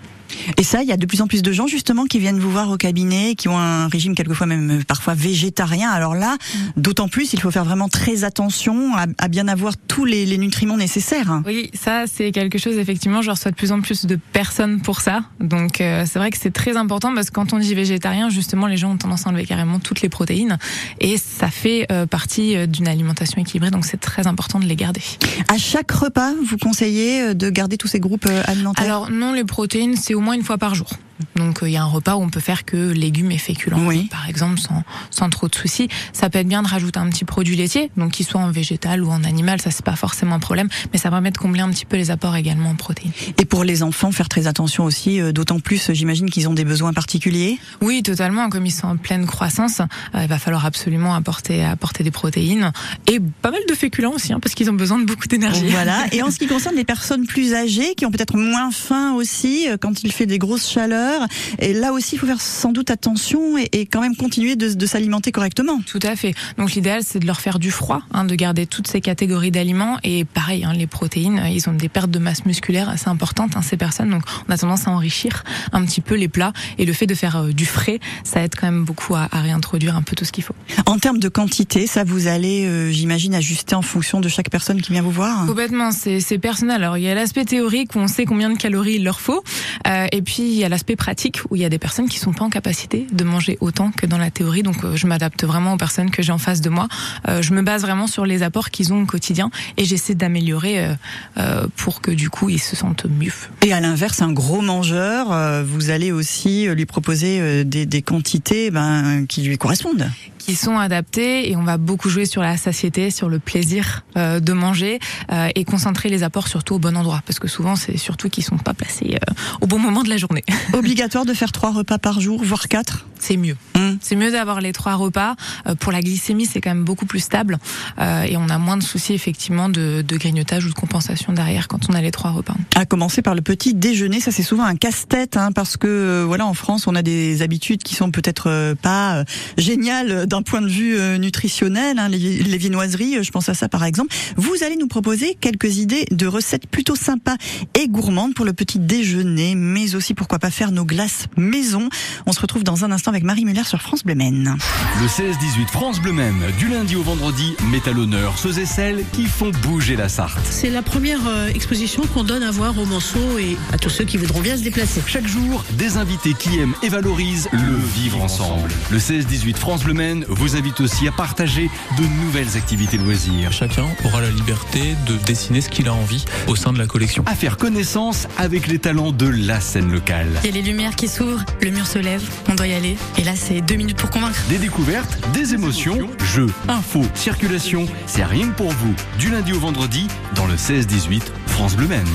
Et 0.56 0.62
ça, 0.62 0.82
il 0.82 0.88
y 0.88 0.92
a 0.92 0.96
de 0.96 1.06
plus 1.06 1.20
en 1.20 1.26
plus 1.26 1.42
de 1.42 1.52
gens 1.52 1.66
justement 1.66 2.04
qui 2.06 2.18
viennent 2.18 2.38
vous 2.38 2.50
voir 2.50 2.70
au 2.70 2.76
cabinet, 2.76 3.34
qui 3.34 3.48
ont 3.48 3.58
un 3.58 3.88
régime 3.88 4.14
quelquefois 4.14 4.46
même 4.46 4.70
euh, 4.70 4.82
parfois 4.86 5.14
végétarien. 5.14 5.90
Alors 5.90 6.14
là, 6.14 6.36
d'autant 6.76 7.08
plus, 7.08 7.32
il 7.32 7.40
faut 7.40 7.50
faire 7.50 7.64
vraiment 7.64 7.88
très 7.88 8.24
attention 8.24 8.94
à, 8.96 9.06
à 9.18 9.28
bien 9.28 9.48
avoir 9.48 9.74
tous 9.88 10.04
les, 10.04 10.26
les 10.26 10.38
nutriments 10.38 10.76
nécessaires. 10.76 11.42
Oui, 11.46 11.70
ça 11.74 12.04
c'est 12.06 12.32
quelque 12.32 12.58
chose 12.58 12.78
effectivement. 12.78 13.22
Je 13.22 13.30
reçois 13.30 13.50
de 13.50 13.56
plus 13.56 13.72
en 13.72 13.80
plus 13.80 14.06
de 14.06 14.16
personnes 14.32 14.80
pour 14.80 15.00
ça. 15.00 15.24
Donc 15.40 15.80
euh, 15.80 16.04
c'est 16.10 16.18
vrai 16.18 16.30
que 16.30 16.38
c'est 16.38 16.52
très 16.52 16.76
important 16.76 17.14
parce 17.14 17.28
que 17.28 17.34
quand 17.34 17.52
on 17.52 17.58
dit 17.58 17.74
végétarien, 17.74 18.30
justement, 18.30 18.66
les 18.66 18.76
gens 18.76 18.90
ont 18.92 18.96
tendance 18.96 19.26
à 19.26 19.30
enlever 19.30 19.46
carrément 19.46 19.78
toutes 19.78 20.00
les 20.00 20.08
protéines 20.08 20.58
et 21.00 21.16
ça 21.18 21.48
fait 21.48 21.86
euh, 21.90 22.06
partie 22.06 22.56
euh, 22.56 22.66
d'une 22.66 22.88
alimentation 22.88 23.40
équilibrée. 23.40 23.70
Donc 23.70 23.84
c'est 23.84 24.00
très 24.00 24.26
important 24.26 24.60
de 24.60 24.66
les 24.66 24.76
garder. 24.76 25.02
À 25.48 25.58
chaque 25.58 25.90
repas, 25.90 26.32
vous 26.44 26.56
conseillez 26.58 27.22
euh, 27.22 27.34
de 27.34 27.50
garder 27.50 27.76
tous 27.76 27.88
ces 27.88 28.00
groupes 28.00 28.28
alimentaires? 28.44 28.84
Alors 28.84 29.10
non, 29.10 29.32
les 29.32 29.44
protéines 29.44 29.96
c'est 29.96 30.14
au 30.14 30.20
moins 30.22 30.34
une 30.34 30.42
fois 30.42 30.58
par 30.58 30.74
jour. 30.74 30.88
Donc 31.36 31.60
il 31.62 31.68
y 31.70 31.76
a 31.76 31.82
un 31.82 31.86
repas 31.86 32.16
où 32.16 32.22
on 32.22 32.28
peut 32.30 32.40
faire 32.40 32.64
que 32.64 32.90
légumes 32.92 33.30
et 33.30 33.38
féculents, 33.38 33.84
Oui. 33.86 34.08
par 34.10 34.28
exemple, 34.28 34.58
sans, 34.60 34.82
sans 35.10 35.28
trop 35.30 35.48
de 35.48 35.54
soucis. 35.54 35.88
Ça 36.12 36.30
peut 36.30 36.38
être 36.38 36.48
bien 36.48 36.62
de 36.62 36.68
rajouter 36.68 36.98
un 36.98 37.08
petit 37.08 37.24
produit 37.24 37.56
laitier, 37.56 37.90
donc 37.96 38.12
qu'il 38.12 38.26
soit 38.26 38.40
en 38.40 38.50
végétal 38.50 39.02
ou 39.02 39.10
en 39.10 39.24
animal, 39.24 39.60
ça 39.60 39.70
c'est 39.70 39.84
pas 39.84 39.96
forcément 39.96 40.34
un 40.36 40.40
problème, 40.40 40.68
mais 40.92 40.98
ça 40.98 41.10
permet 41.10 41.30
de 41.30 41.38
combler 41.38 41.60
un 41.60 41.70
petit 41.70 41.84
peu 41.86 41.96
les 41.96 42.10
apports 42.10 42.36
également 42.36 42.70
en 42.70 42.74
protéines. 42.74 43.12
Et 43.38 43.44
pour 43.44 43.64
les 43.64 43.82
enfants, 43.82 44.12
faire 44.12 44.28
très 44.28 44.46
attention 44.46 44.84
aussi, 44.84 45.20
euh, 45.20 45.32
d'autant 45.32 45.60
plus, 45.60 45.90
euh, 45.90 45.94
j'imagine 45.94 46.30
qu'ils 46.30 46.48
ont 46.48 46.54
des 46.54 46.64
besoins 46.64 46.92
particuliers. 46.92 47.58
Oui, 47.80 48.02
totalement. 48.02 48.48
Comme 48.48 48.66
ils 48.66 48.70
sont 48.72 48.86
en 48.88 48.96
pleine 48.96 49.26
croissance, 49.26 49.80
euh, 49.80 50.22
il 50.22 50.28
va 50.28 50.38
falloir 50.38 50.64
absolument 50.66 51.14
apporter, 51.14 51.64
apporter 51.64 52.02
des 52.04 52.10
protéines 52.10 52.72
et 53.06 53.20
pas 53.20 53.50
mal 53.50 53.60
de 53.68 53.74
féculents 53.74 54.12
aussi, 54.12 54.32
hein, 54.32 54.40
parce 54.40 54.54
qu'ils 54.54 54.70
ont 54.70 54.74
besoin 54.74 54.98
de 54.98 55.04
beaucoup 55.04 55.28
d'énergie. 55.28 55.66
Voilà. 55.68 56.04
Et 56.12 56.22
en 56.22 56.30
ce 56.30 56.38
qui 56.38 56.46
concerne 56.46 56.74
les 56.76 56.84
personnes 56.84 57.26
plus 57.26 57.54
âgées, 57.54 57.94
qui 57.96 58.06
ont 58.06 58.10
peut-être 58.10 58.36
moins 58.36 58.70
faim 58.70 59.12
aussi, 59.14 59.68
euh, 59.68 59.76
quand 59.80 60.02
il 60.04 60.12
fait 60.12 60.26
des 60.26 60.38
grosses 60.38 60.68
chaleurs, 60.70 61.11
et 61.58 61.72
là 61.72 61.92
aussi, 61.92 62.16
il 62.16 62.18
faut 62.18 62.26
faire 62.26 62.40
sans 62.40 62.72
doute 62.72 62.90
attention 62.90 63.58
et, 63.58 63.68
et 63.72 63.86
quand 63.86 64.00
même 64.00 64.16
continuer 64.16 64.56
de, 64.56 64.72
de 64.72 64.86
s'alimenter 64.86 65.32
correctement. 65.32 65.80
Tout 65.86 66.00
à 66.02 66.16
fait. 66.16 66.34
Donc 66.58 66.72
l'idéal, 66.72 67.02
c'est 67.04 67.18
de 67.18 67.26
leur 67.26 67.40
faire 67.40 67.58
du 67.58 67.70
froid, 67.70 68.02
hein, 68.12 68.24
de 68.24 68.34
garder 68.34 68.66
toutes 68.66 68.88
ces 68.88 69.00
catégories 69.00 69.50
d'aliments. 69.50 69.98
Et 70.04 70.24
pareil, 70.24 70.64
hein, 70.64 70.72
les 70.72 70.86
protéines, 70.86 71.38
euh, 71.38 71.48
ils 71.48 71.68
ont 71.68 71.72
des 71.72 71.88
pertes 71.88 72.10
de 72.10 72.18
masse 72.18 72.44
musculaire 72.44 72.88
assez 72.88 73.08
importantes, 73.08 73.56
hein, 73.56 73.62
ces 73.62 73.76
personnes. 73.76 74.10
Donc 74.10 74.22
on 74.48 74.52
a 74.52 74.58
tendance 74.58 74.88
à 74.88 74.90
enrichir 74.90 75.44
un 75.72 75.84
petit 75.84 76.00
peu 76.00 76.14
les 76.14 76.28
plats. 76.28 76.52
Et 76.78 76.84
le 76.84 76.92
fait 76.92 77.06
de 77.06 77.14
faire 77.14 77.36
euh, 77.36 77.52
du 77.52 77.66
frais, 77.66 78.00
ça 78.24 78.42
aide 78.42 78.54
quand 78.58 78.66
même 78.66 78.84
beaucoup 78.84 79.14
à, 79.14 79.28
à 79.32 79.40
réintroduire 79.40 79.96
un 79.96 80.02
peu 80.02 80.16
tout 80.16 80.24
ce 80.24 80.32
qu'il 80.32 80.44
faut. 80.44 80.54
En 80.86 80.98
termes 80.98 81.18
de 81.18 81.28
quantité, 81.28 81.86
ça 81.86 82.04
vous 82.04 82.26
allez, 82.26 82.66
euh, 82.66 82.90
j'imagine, 82.90 83.34
ajuster 83.34 83.74
en 83.74 83.82
fonction 83.82 84.20
de 84.20 84.28
chaque 84.28 84.50
personne 84.50 84.80
qui 84.80 84.92
vient 84.92 85.02
vous 85.02 85.10
voir. 85.10 85.46
Complètement, 85.46 85.92
c'est 85.92 86.20
c'est 86.20 86.38
personnel. 86.38 86.82
Alors 86.82 86.98
il 86.98 87.04
y 87.04 87.08
a 87.08 87.14
l'aspect 87.14 87.44
théorique 87.44 87.94
où 87.94 87.98
on 87.98 88.08
sait 88.08 88.24
combien 88.24 88.50
de 88.50 88.56
calories 88.56 88.94
il 88.94 89.04
leur 89.04 89.20
faut, 89.20 89.42
euh, 89.86 90.06
et 90.12 90.22
puis 90.22 90.42
il 90.42 90.54
y 90.54 90.64
a 90.64 90.68
l'aspect 90.68 90.91
pratique 90.96 91.40
où 91.50 91.56
il 91.56 91.62
y 91.62 91.64
a 91.64 91.68
des 91.68 91.78
personnes 91.78 92.08
qui 92.08 92.18
sont 92.18 92.32
pas 92.32 92.44
en 92.44 92.50
capacité 92.50 93.06
de 93.12 93.24
manger 93.24 93.58
autant 93.60 93.90
que 93.90 94.06
dans 94.06 94.18
la 94.18 94.30
théorie. 94.30 94.62
Donc 94.62 94.84
euh, 94.84 94.96
je 94.96 95.06
m'adapte 95.06 95.44
vraiment 95.44 95.74
aux 95.74 95.76
personnes 95.76 96.10
que 96.10 96.22
j'ai 96.22 96.32
en 96.32 96.38
face 96.38 96.60
de 96.60 96.70
moi. 96.70 96.88
Euh, 97.28 97.42
je 97.42 97.52
me 97.52 97.62
base 97.62 97.82
vraiment 97.82 98.06
sur 98.06 98.26
les 98.26 98.42
apports 98.42 98.70
qu'ils 98.70 98.92
ont 98.92 99.02
au 99.02 99.06
quotidien 99.06 99.50
et 99.76 99.84
j'essaie 99.84 100.14
d'améliorer 100.14 100.94
euh, 101.38 101.66
pour 101.76 102.00
que 102.00 102.10
du 102.10 102.30
coup 102.30 102.48
ils 102.48 102.60
se 102.60 102.76
sentent 102.76 103.06
mieux. 103.06 103.32
Et 103.62 103.72
à 103.72 103.80
l'inverse, 103.80 104.22
un 104.22 104.32
gros 104.32 104.60
mangeur, 104.60 105.64
vous 105.64 105.90
allez 105.90 106.12
aussi 106.12 106.66
lui 106.66 106.86
proposer 106.86 107.64
des, 107.64 107.86
des 107.86 108.02
quantités 108.02 108.70
ben, 108.70 109.26
qui 109.28 109.42
lui 109.42 109.58
correspondent. 109.58 110.08
qui 110.38 110.56
sont 110.56 110.76
adaptés 110.76 111.50
et 111.50 111.56
on 111.56 111.62
va 111.62 111.78
beaucoup 111.78 112.08
jouer 112.08 112.26
sur 112.26 112.42
la 112.42 112.56
satiété, 112.56 113.10
sur 113.10 113.28
le 113.28 113.38
plaisir 113.38 114.04
euh, 114.16 114.40
de 114.40 114.52
manger 114.52 114.98
euh, 115.30 115.48
et 115.54 115.64
concentrer 115.64 116.08
les 116.08 116.22
apports 116.22 116.48
surtout 116.48 116.74
au 116.74 116.78
bon 116.78 116.96
endroit 116.96 117.22
parce 117.24 117.38
que 117.38 117.48
souvent 117.48 117.76
c'est 117.76 117.96
surtout 117.96 118.28
qu'ils 118.28 118.44
sont 118.44 118.58
pas 118.58 118.74
placés 118.74 119.14
euh, 119.14 119.34
au 119.60 119.66
bon 119.66 119.78
moment 119.78 120.02
de 120.02 120.08
la 120.08 120.16
journée. 120.16 120.44
Obligatoire 120.82 121.24
de 121.24 121.32
faire 121.32 121.52
trois 121.52 121.70
repas 121.70 121.98
par 121.98 122.20
jour, 122.20 122.42
voire 122.42 122.66
quatre. 122.66 123.06
C'est 123.20 123.36
mieux. 123.36 123.56
Hum. 123.76 123.98
C'est 124.00 124.16
mieux 124.16 124.32
d'avoir 124.32 124.60
les 124.60 124.72
trois 124.72 124.96
repas. 124.96 125.36
Euh, 125.68 125.76
pour 125.76 125.92
la 125.92 126.00
glycémie, 126.00 126.44
c'est 126.44 126.60
quand 126.60 126.70
même 126.70 126.82
beaucoup 126.82 127.06
plus 127.06 127.20
stable 127.20 127.58
euh, 128.00 128.24
et 128.24 128.36
on 128.36 128.48
a 128.48 128.58
moins 128.58 128.76
de 128.76 128.82
soucis 128.82 129.12
effectivement 129.12 129.68
de, 129.68 130.02
de 130.02 130.16
grignotage 130.16 130.66
ou 130.66 130.70
de 130.70 130.74
compensation 130.74 131.32
derrière 131.32 131.68
quand 131.68 131.88
on 131.88 131.94
a 131.94 132.00
les 132.00 132.10
trois 132.10 132.32
repas. 132.32 132.56
À 132.74 132.84
commencer 132.84 133.22
par 133.22 133.36
le 133.36 133.42
petit 133.42 133.74
déjeuner, 133.74 134.18
ça 134.18 134.32
c'est 134.32 134.42
souvent 134.42 134.64
un 134.64 134.74
casse-tête 134.74 135.36
hein, 135.36 135.52
parce 135.52 135.76
que 135.76 135.86
euh, 135.86 136.24
voilà 136.26 136.46
en 136.46 136.54
France 136.54 136.88
on 136.88 136.96
a 136.96 137.02
des 137.02 137.42
habitudes 137.42 137.84
qui 137.84 137.94
sont 137.94 138.10
peut-être 138.10 138.74
pas 138.82 139.22
géniales 139.56 140.26
d'un 140.26 140.42
point 140.42 140.62
de 140.62 140.68
vue 140.68 140.98
nutritionnel. 141.20 142.00
Hein, 142.00 142.08
les, 142.08 142.42
les 142.42 142.58
viennoiseries, 142.58 143.22
je 143.22 143.30
pense 143.30 143.48
à 143.48 143.54
ça 143.54 143.68
par 143.68 143.84
exemple. 143.84 144.12
Vous 144.36 144.64
allez 144.64 144.74
nous 144.74 144.88
proposer 144.88 145.36
quelques 145.40 145.76
idées 145.76 146.06
de 146.10 146.26
recettes 146.26 146.66
plutôt 146.66 146.96
sympas 146.96 147.36
et 147.74 147.86
gourmandes 147.86 148.34
pour 148.34 148.44
le 148.44 148.52
petit 148.52 148.80
déjeuner, 148.80 149.54
mais 149.54 149.94
aussi 149.94 150.14
pourquoi 150.14 150.40
pas 150.40 150.50
faire 150.50 150.71
nos 150.72 150.84
glaces 150.84 151.26
maison. 151.36 151.88
On 152.26 152.32
se 152.32 152.40
retrouve 152.40 152.64
dans 152.64 152.84
un 152.84 152.90
instant 152.92 153.10
avec 153.10 153.24
Marie 153.24 153.44
Muller 153.44 153.64
sur 153.64 153.80
France 153.80 154.04
Bleu 154.04 154.14
Maine. 154.14 154.56
Le 155.00 155.06
16-18 155.06 155.68
France 155.68 156.00
Bleu 156.00 156.12
Maine, 156.12 156.42
du 156.58 156.68
lundi 156.68 156.96
au 156.96 157.02
vendredi, 157.02 157.54
met 157.70 157.86
à 157.88 157.92
l'honneur 157.92 158.38
ceux 158.38 158.58
et 158.58 158.66
celles 158.66 159.04
qui 159.12 159.26
font 159.26 159.50
bouger 159.62 159.96
la 159.96 160.08
Sarthe. 160.08 160.40
C'est 160.50 160.70
la 160.70 160.82
première 160.82 161.26
euh, 161.26 161.48
exposition 161.48 162.02
qu'on 162.14 162.24
donne 162.24 162.42
à 162.42 162.50
voir 162.50 162.78
aux 162.78 162.86
Manceaux 162.86 163.38
et 163.38 163.56
à 163.72 163.78
tous 163.78 163.90
ceux 163.90 164.04
qui 164.04 164.16
voudront 164.16 164.40
bien 164.40 164.56
se 164.56 164.62
déplacer. 164.62 165.02
Chaque 165.06 165.26
jour, 165.26 165.64
des 165.72 165.96
invités 165.96 166.34
qui 166.34 166.58
aiment 166.58 166.74
et 166.82 166.88
valorisent 166.88 167.48
le 167.52 167.76
vivre 167.94 168.22
ensemble. 168.22 168.70
Le 168.90 168.98
16-18 168.98 169.56
France 169.56 169.84
Bleu 169.84 169.94
Maine 169.94 170.24
vous 170.28 170.56
invite 170.56 170.80
aussi 170.80 171.06
à 171.08 171.12
partager 171.12 171.70
de 171.98 172.04
nouvelles 172.24 172.56
activités 172.56 172.98
loisirs, 172.98 173.52
Chacun 173.52 173.86
aura 174.04 174.20
la 174.20 174.30
liberté 174.30 174.94
de 175.06 175.16
dessiner 175.26 175.60
ce 175.60 175.68
qu'il 175.68 175.88
a 175.88 175.94
envie 175.94 176.24
au 176.48 176.56
sein 176.56 176.72
de 176.72 176.78
la 176.78 176.86
collection. 176.86 177.22
à 177.26 177.34
faire 177.34 177.56
connaissance 177.56 178.26
avec 178.38 178.66
les 178.66 178.78
talents 178.78 179.12
de 179.12 179.26
la 179.26 179.60
scène 179.60 179.90
locale. 179.92 180.28
Il 180.44 180.46
y 180.46 180.52
a 180.52 180.52
les 180.52 180.61
lumières 180.62 180.96
qui 180.96 181.08
s'ouvrent, 181.08 181.44
le 181.60 181.70
mur 181.70 181.86
se 181.86 181.98
lève, 181.98 182.22
on 182.48 182.54
doit 182.54 182.66
y 182.66 182.74
aller. 182.74 182.96
Et 183.18 183.24
là, 183.24 183.32
c'est 183.36 183.60
deux 183.60 183.76
minutes 183.76 183.98
pour 183.98 184.10
convaincre. 184.10 184.40
Des 184.48 184.58
découvertes, 184.58 185.18
des 185.32 185.54
émotions, 185.54 186.08
jeux, 186.24 186.50
infos, 186.68 187.04
circulation, 187.14 187.86
c'est 188.06 188.24
rien 188.24 188.48
que 188.48 188.56
pour 188.56 188.70
vous. 188.70 188.94
Du 189.18 189.30
lundi 189.30 189.52
au 189.52 189.58
vendredi, 189.58 190.08
dans 190.34 190.46
le 190.46 190.54
16-18 190.54 191.22
France 191.46 191.76
Bleu 191.76 191.88
Maine. 191.88 192.06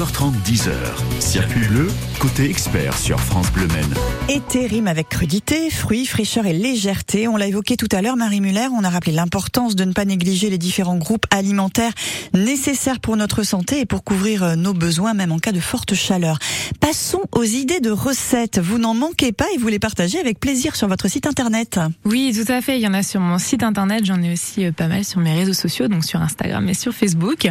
9h30, 0.00 0.32
10h. 0.44 0.72
Circuit 1.20 1.68
bleu, 1.68 1.88
côté 2.18 2.50
expert 2.50 2.98
sur 2.98 3.20
France 3.20 3.52
Bleu 3.52 3.68
Maine. 3.68 3.94
Été 4.28 4.66
rime 4.66 4.88
avec 4.88 5.08
crudité, 5.08 5.70
fruits, 5.70 6.04
fraîcheur 6.04 6.46
et 6.46 6.52
légèreté. 6.52 7.28
On 7.28 7.36
l'a 7.36 7.46
évoqué 7.46 7.76
tout 7.76 7.86
à 7.92 8.02
l'heure, 8.02 8.16
Marie 8.16 8.40
Muller. 8.40 8.66
On 8.76 8.82
a 8.82 8.90
rappelé 8.90 9.12
l'importance 9.12 9.76
de 9.76 9.84
ne 9.84 9.92
pas 9.92 10.04
négliger 10.04 10.50
les 10.50 10.58
différents 10.58 10.96
groupes 10.96 11.26
alimentaires 11.30 11.92
nécessaires 12.32 12.98
pour 12.98 13.16
notre 13.16 13.44
santé 13.44 13.78
et 13.78 13.86
pour 13.86 14.02
couvrir 14.02 14.42
euh, 14.42 14.56
nos 14.56 14.74
besoins, 14.74 15.14
même 15.14 15.30
en 15.30 15.38
cas 15.38 15.52
de 15.52 15.60
forte 15.60 15.94
chaleur. 15.94 16.40
Passons 16.80 17.22
aux 17.30 17.44
idées 17.44 17.80
de 17.80 17.90
recettes. 17.92 18.58
Vous 18.58 18.78
n'en 18.78 18.94
manquez 18.94 19.30
pas 19.30 19.46
et 19.54 19.58
vous 19.58 19.68
les 19.68 19.78
partagez 19.78 20.18
avec 20.18 20.40
plaisir 20.40 20.74
sur 20.74 20.88
votre 20.88 21.08
site 21.08 21.26
internet. 21.26 21.78
Oui, 22.04 22.34
tout 22.34 22.50
à 22.50 22.60
fait. 22.62 22.78
Il 22.78 22.82
y 22.82 22.88
en 22.88 22.94
a 22.94 23.04
sur 23.04 23.20
mon 23.20 23.38
site 23.38 23.62
internet. 23.62 24.04
J'en 24.04 24.20
ai 24.22 24.32
aussi 24.32 24.64
euh, 24.64 24.72
pas 24.72 24.88
mal 24.88 25.04
sur 25.04 25.20
mes 25.20 25.34
réseaux 25.34 25.52
sociaux, 25.52 25.86
donc 25.86 26.04
sur 26.04 26.20
Instagram 26.20 26.68
et 26.68 26.74
sur 26.74 26.92
Facebook. 26.92 27.48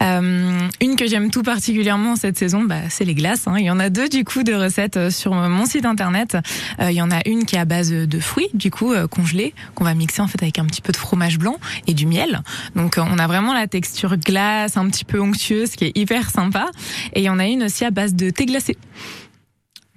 Euh, 0.00 0.68
une 0.80 0.96
que 0.96 1.06
j'aime 1.06 1.30
tout 1.30 1.42
particulièrement 1.42 1.73
cette 2.16 2.38
saison, 2.38 2.62
bah, 2.62 2.88
c'est 2.88 3.04
les 3.04 3.14
glaces. 3.14 3.46
hein. 3.46 3.54
Il 3.58 3.64
y 3.64 3.70
en 3.70 3.80
a 3.80 3.90
deux 3.90 4.08
du 4.08 4.24
coup 4.24 4.42
de 4.42 4.54
recettes 4.54 4.96
euh, 4.96 5.10
sur 5.10 5.32
mon 5.34 5.66
site 5.66 5.84
internet. 5.84 6.36
Euh, 6.80 6.90
il 6.90 6.96
y 6.96 7.02
en 7.02 7.10
a 7.10 7.26
une 7.26 7.44
qui 7.44 7.56
est 7.56 7.58
à 7.58 7.64
base 7.64 7.90
de 7.90 8.20
fruits, 8.20 8.48
du 8.54 8.70
coup 8.70 8.92
euh, 8.92 9.06
congelés, 9.06 9.54
qu'on 9.74 9.84
va 9.84 9.94
mixer 9.94 10.22
en 10.22 10.28
fait 10.28 10.42
avec 10.42 10.58
un 10.58 10.66
petit 10.66 10.80
peu 10.80 10.92
de 10.92 10.96
fromage 10.96 11.38
blanc 11.38 11.56
et 11.86 11.94
du 11.94 12.06
miel. 12.06 12.42
Donc 12.76 12.98
euh, 12.98 13.02
on 13.10 13.18
a 13.18 13.26
vraiment 13.26 13.52
la 13.52 13.66
texture 13.66 14.16
glace, 14.16 14.76
un 14.76 14.88
petit 14.88 15.04
peu 15.04 15.20
onctueuse, 15.20 15.70
qui 15.70 15.86
est 15.86 15.96
hyper 15.96 16.30
sympa. 16.30 16.66
Et 17.14 17.20
il 17.20 17.24
y 17.24 17.30
en 17.30 17.38
a 17.38 17.46
une 17.46 17.64
aussi 17.64 17.84
à 17.84 17.90
base 17.90 18.14
de 18.14 18.30
thé 18.30 18.46
glacé. 18.46 18.76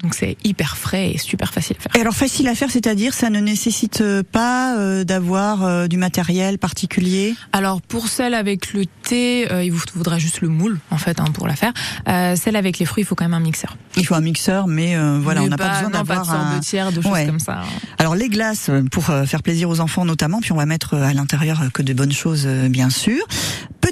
Donc 0.03 0.13
c'est 0.13 0.37
hyper 0.43 0.77
frais 0.77 1.11
et 1.11 1.17
super 1.17 1.51
facile 1.51 1.75
à 1.79 1.81
faire. 1.81 1.91
Et 1.95 2.01
alors 2.01 2.13
facile 2.13 2.47
à 2.47 2.53
faire, 2.53 2.69
c'est-à-dire 2.69 3.15
ça 3.15 3.31
ne 3.31 3.39
nécessite 3.39 4.03
pas 4.31 4.77
euh, 4.77 5.03
d'avoir 5.03 5.63
euh, 5.63 5.87
du 5.87 5.97
matériel 5.97 6.59
particulier? 6.59 7.33
Alors 7.51 7.81
pour 7.81 8.07
celle 8.07 8.35
avec 8.35 8.73
le 8.73 8.85
thé, 8.85 9.51
euh, 9.51 9.63
il 9.63 9.71
vous 9.71 9.79
faudra 9.79 10.19
juste 10.19 10.41
le 10.41 10.49
moule 10.49 10.77
en 10.91 10.99
fait 10.99 11.19
hein, 11.19 11.25
pour 11.33 11.47
la 11.47 11.55
faire. 11.55 11.73
Euh, 12.07 12.35
celle 12.35 12.55
avec 12.55 12.77
les 12.77 12.85
fruits, 12.85 13.01
il 13.03 13.05
faut 13.07 13.15
quand 13.15 13.25
même 13.25 13.33
un 13.33 13.39
mixeur. 13.39 13.75
Il 13.97 14.05
faut 14.05 14.13
un 14.13 14.21
mixeur, 14.21 14.67
mais 14.67 14.95
euh, 14.95 15.17
voilà, 15.19 15.39
Mais 15.39 15.47
on 15.47 15.49
n'a 15.49 15.57
pas, 15.57 15.69
besoin 15.69 15.89
pas 15.89 16.03
de 16.03 16.07
d'avoir 16.07 16.31
un. 16.31 16.51
sorbetière, 16.51 16.91
de 16.91 17.01
choses 17.01 17.11
Ouais. 17.11 17.25
comme 17.25 17.39
ça. 17.39 17.61
hein. 17.61 17.65
Alors 17.97 18.13
les 18.13 18.29
glaces 18.29 18.69
euh, 18.69 18.83
pour 18.91 19.05
faire 19.05 19.41
plaisir 19.41 19.67
aux 19.67 19.79
enfants 19.79 20.05
notamment, 20.05 20.41
puis 20.41 20.51
on 20.51 20.57
va 20.57 20.67
mettre 20.67 20.93
à 20.93 21.13
l'intérieur 21.13 21.59
que 21.73 21.81
de 21.81 21.93
bonnes 21.93 22.11
choses 22.11 22.43
euh, 22.45 22.69
bien 22.69 22.91
sûr. 22.91 23.23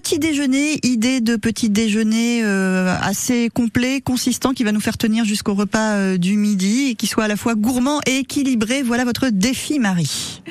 Petit 0.06 0.20
déjeuner, 0.20 0.80
idée 0.84 1.20
de 1.20 1.36
petit 1.36 1.72
déjeuner 1.72 2.44
euh, 2.44 2.96
assez 3.02 3.50
complet, 3.50 4.02
consistant, 4.02 4.54
qui 4.54 4.64
va 4.64 4.72
nous 4.72 4.80
faire 4.80 5.00
tenir 5.00 5.26
jusqu'au 5.26 5.56
repas 5.56 5.96
euh, 5.96 6.18
du 6.20 6.38
midi 6.38 6.90
et 6.92 6.96
qui 6.96 7.08
soit 7.08 7.24
à 7.24 7.28
la 7.28 7.36
fois 7.36 7.56
gourmand 7.56 8.02
et 8.06 8.18
équilibré. 8.18 8.84
Voilà 8.84 9.04
votre 9.04 9.30
défi, 9.30 9.80
Marie. 9.80 10.44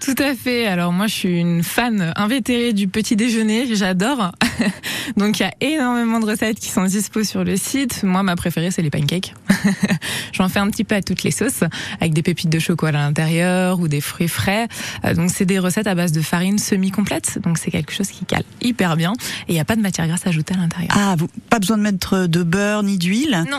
Tout 0.00 0.14
à 0.16 0.34
fait. 0.34 0.66
Alors 0.66 0.90
moi, 0.90 1.06
je 1.06 1.12
suis 1.12 1.38
une 1.38 1.62
fan 1.62 2.14
invétérée 2.16 2.72
du 2.72 2.88
petit 2.88 3.14
déjeuner. 3.14 3.74
J'adore. 3.74 4.32
Donc 5.18 5.38
il 5.38 5.42
y 5.42 5.46
a 5.46 5.52
énormément 5.60 6.18
de 6.18 6.24
recettes 6.24 6.58
qui 6.58 6.70
sont 6.70 6.84
dispo 6.84 7.24
sur 7.24 7.44
le 7.44 7.58
site. 7.58 8.04
Moi, 8.04 8.22
ma 8.22 8.36
préférée, 8.36 8.70
c'est 8.70 8.80
les 8.80 8.88
pancakes. 8.88 9.34
J'en 10.32 10.48
fais 10.48 10.60
un 10.60 10.70
petit 10.70 10.84
peu 10.84 10.94
à 10.94 11.02
toutes 11.02 11.24
les 11.24 11.30
sauces, 11.30 11.62
avec 12.00 12.14
des 12.14 12.22
pépites 12.22 12.48
de 12.48 12.58
chocolat 12.58 13.00
à 13.00 13.06
l'intérieur 13.08 13.80
ou 13.80 13.88
des 13.88 14.00
fruits 14.00 14.28
frais. 14.28 14.66
Euh, 15.04 15.12
donc 15.12 15.30
c'est 15.30 15.44
des 15.44 15.58
recettes 15.58 15.86
à 15.88 15.94
base 15.94 16.12
de 16.12 16.22
farine 16.22 16.58
semi-complète. 16.58 17.38
Donc 17.42 17.58
c'est 17.58 17.70
quelque 17.70 17.92
chose 17.92 18.08
qui 18.08 18.24
cale 18.24 18.44
hyper 18.62 18.93
bien. 18.96 19.12
Et 19.48 19.52
il 19.52 19.54
n'y 19.54 19.60
a 19.60 19.64
pas 19.64 19.76
de 19.76 19.80
matière 19.80 20.06
grasse 20.06 20.26
ajoutée 20.26 20.54
à 20.54 20.56
l'intérieur. 20.56 20.92
Ah, 20.94 21.14
vous, 21.18 21.28
pas 21.50 21.58
besoin 21.58 21.76
de 21.78 21.82
mettre 21.82 22.26
de 22.26 22.42
beurre 22.42 22.82
ni 22.82 22.98
d'huile? 22.98 23.44
Non. 23.50 23.58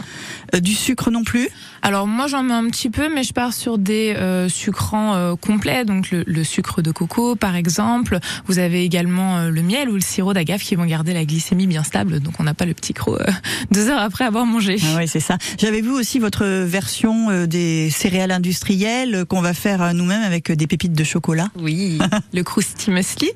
Euh, 0.54 0.60
du 0.60 0.74
sucre 0.74 1.12
non 1.12 1.24
plus? 1.24 1.50
Alors 1.86 2.08
moi 2.08 2.26
j'en 2.26 2.42
mets 2.42 2.56
un 2.56 2.68
petit 2.68 2.90
peu, 2.90 3.14
mais 3.14 3.22
je 3.22 3.32
pars 3.32 3.54
sur 3.54 3.78
des 3.78 4.16
euh, 4.18 4.50
sucrants 4.50 5.14
euh, 5.14 5.36
complets, 5.36 5.86
donc 5.86 6.10
le, 6.10 6.24
le, 6.26 6.44
sucre 6.44 6.82
de 6.82 6.90
coco 6.90 7.36
par 7.36 7.56
exemple. 7.56 8.18
Vous 8.48 8.58
avez 8.58 8.84
également 8.84 9.38
euh, 9.38 9.50
le 9.52 9.62
miel 9.62 9.90
ou 9.90 9.94
le 9.94 10.02
sirop 10.02 10.34
d'agave 10.34 10.62
qui 10.62 10.74
vont 10.74 10.86
garder 10.86 11.14
la 11.14 11.26
glycémie 11.26 11.68
bien 11.68 11.84
stable, 11.84 12.22
donc 12.22 12.40
on 12.40 12.44
n'a 12.44 12.56
pas 12.56 12.66
le 12.66 12.74
petit 12.74 12.96
croc 12.96 13.22
euh, 13.22 13.32
deux 13.72 13.88
heures 13.88 14.02
après 14.02 14.26
avoir 14.26 14.48
mangé. 14.48 14.78
Ah 14.84 14.98
oui, 14.98 15.08
c'est 15.08 15.20
ça. 15.20 15.38
J'avais 15.60 15.82
vu 15.82 15.92
aussi 15.92 16.18
votre 16.18 16.44
version 16.44 17.30
euh, 17.30 17.46
des 17.46 17.92
céréales 17.92 18.32
industrielles 18.32 19.26
qu'on 19.30 19.42
va 19.42 19.54
faire 19.54 19.94
nous-mêmes 19.94 20.24
avec 20.24 20.52
des 20.52 20.66
pépites 20.66 20.94
de 20.94 21.04
chocolat. 21.04 21.50
Oui, 21.56 22.00
le 22.34 22.42
Krusty 22.42 22.90
Muesli. 22.90 23.30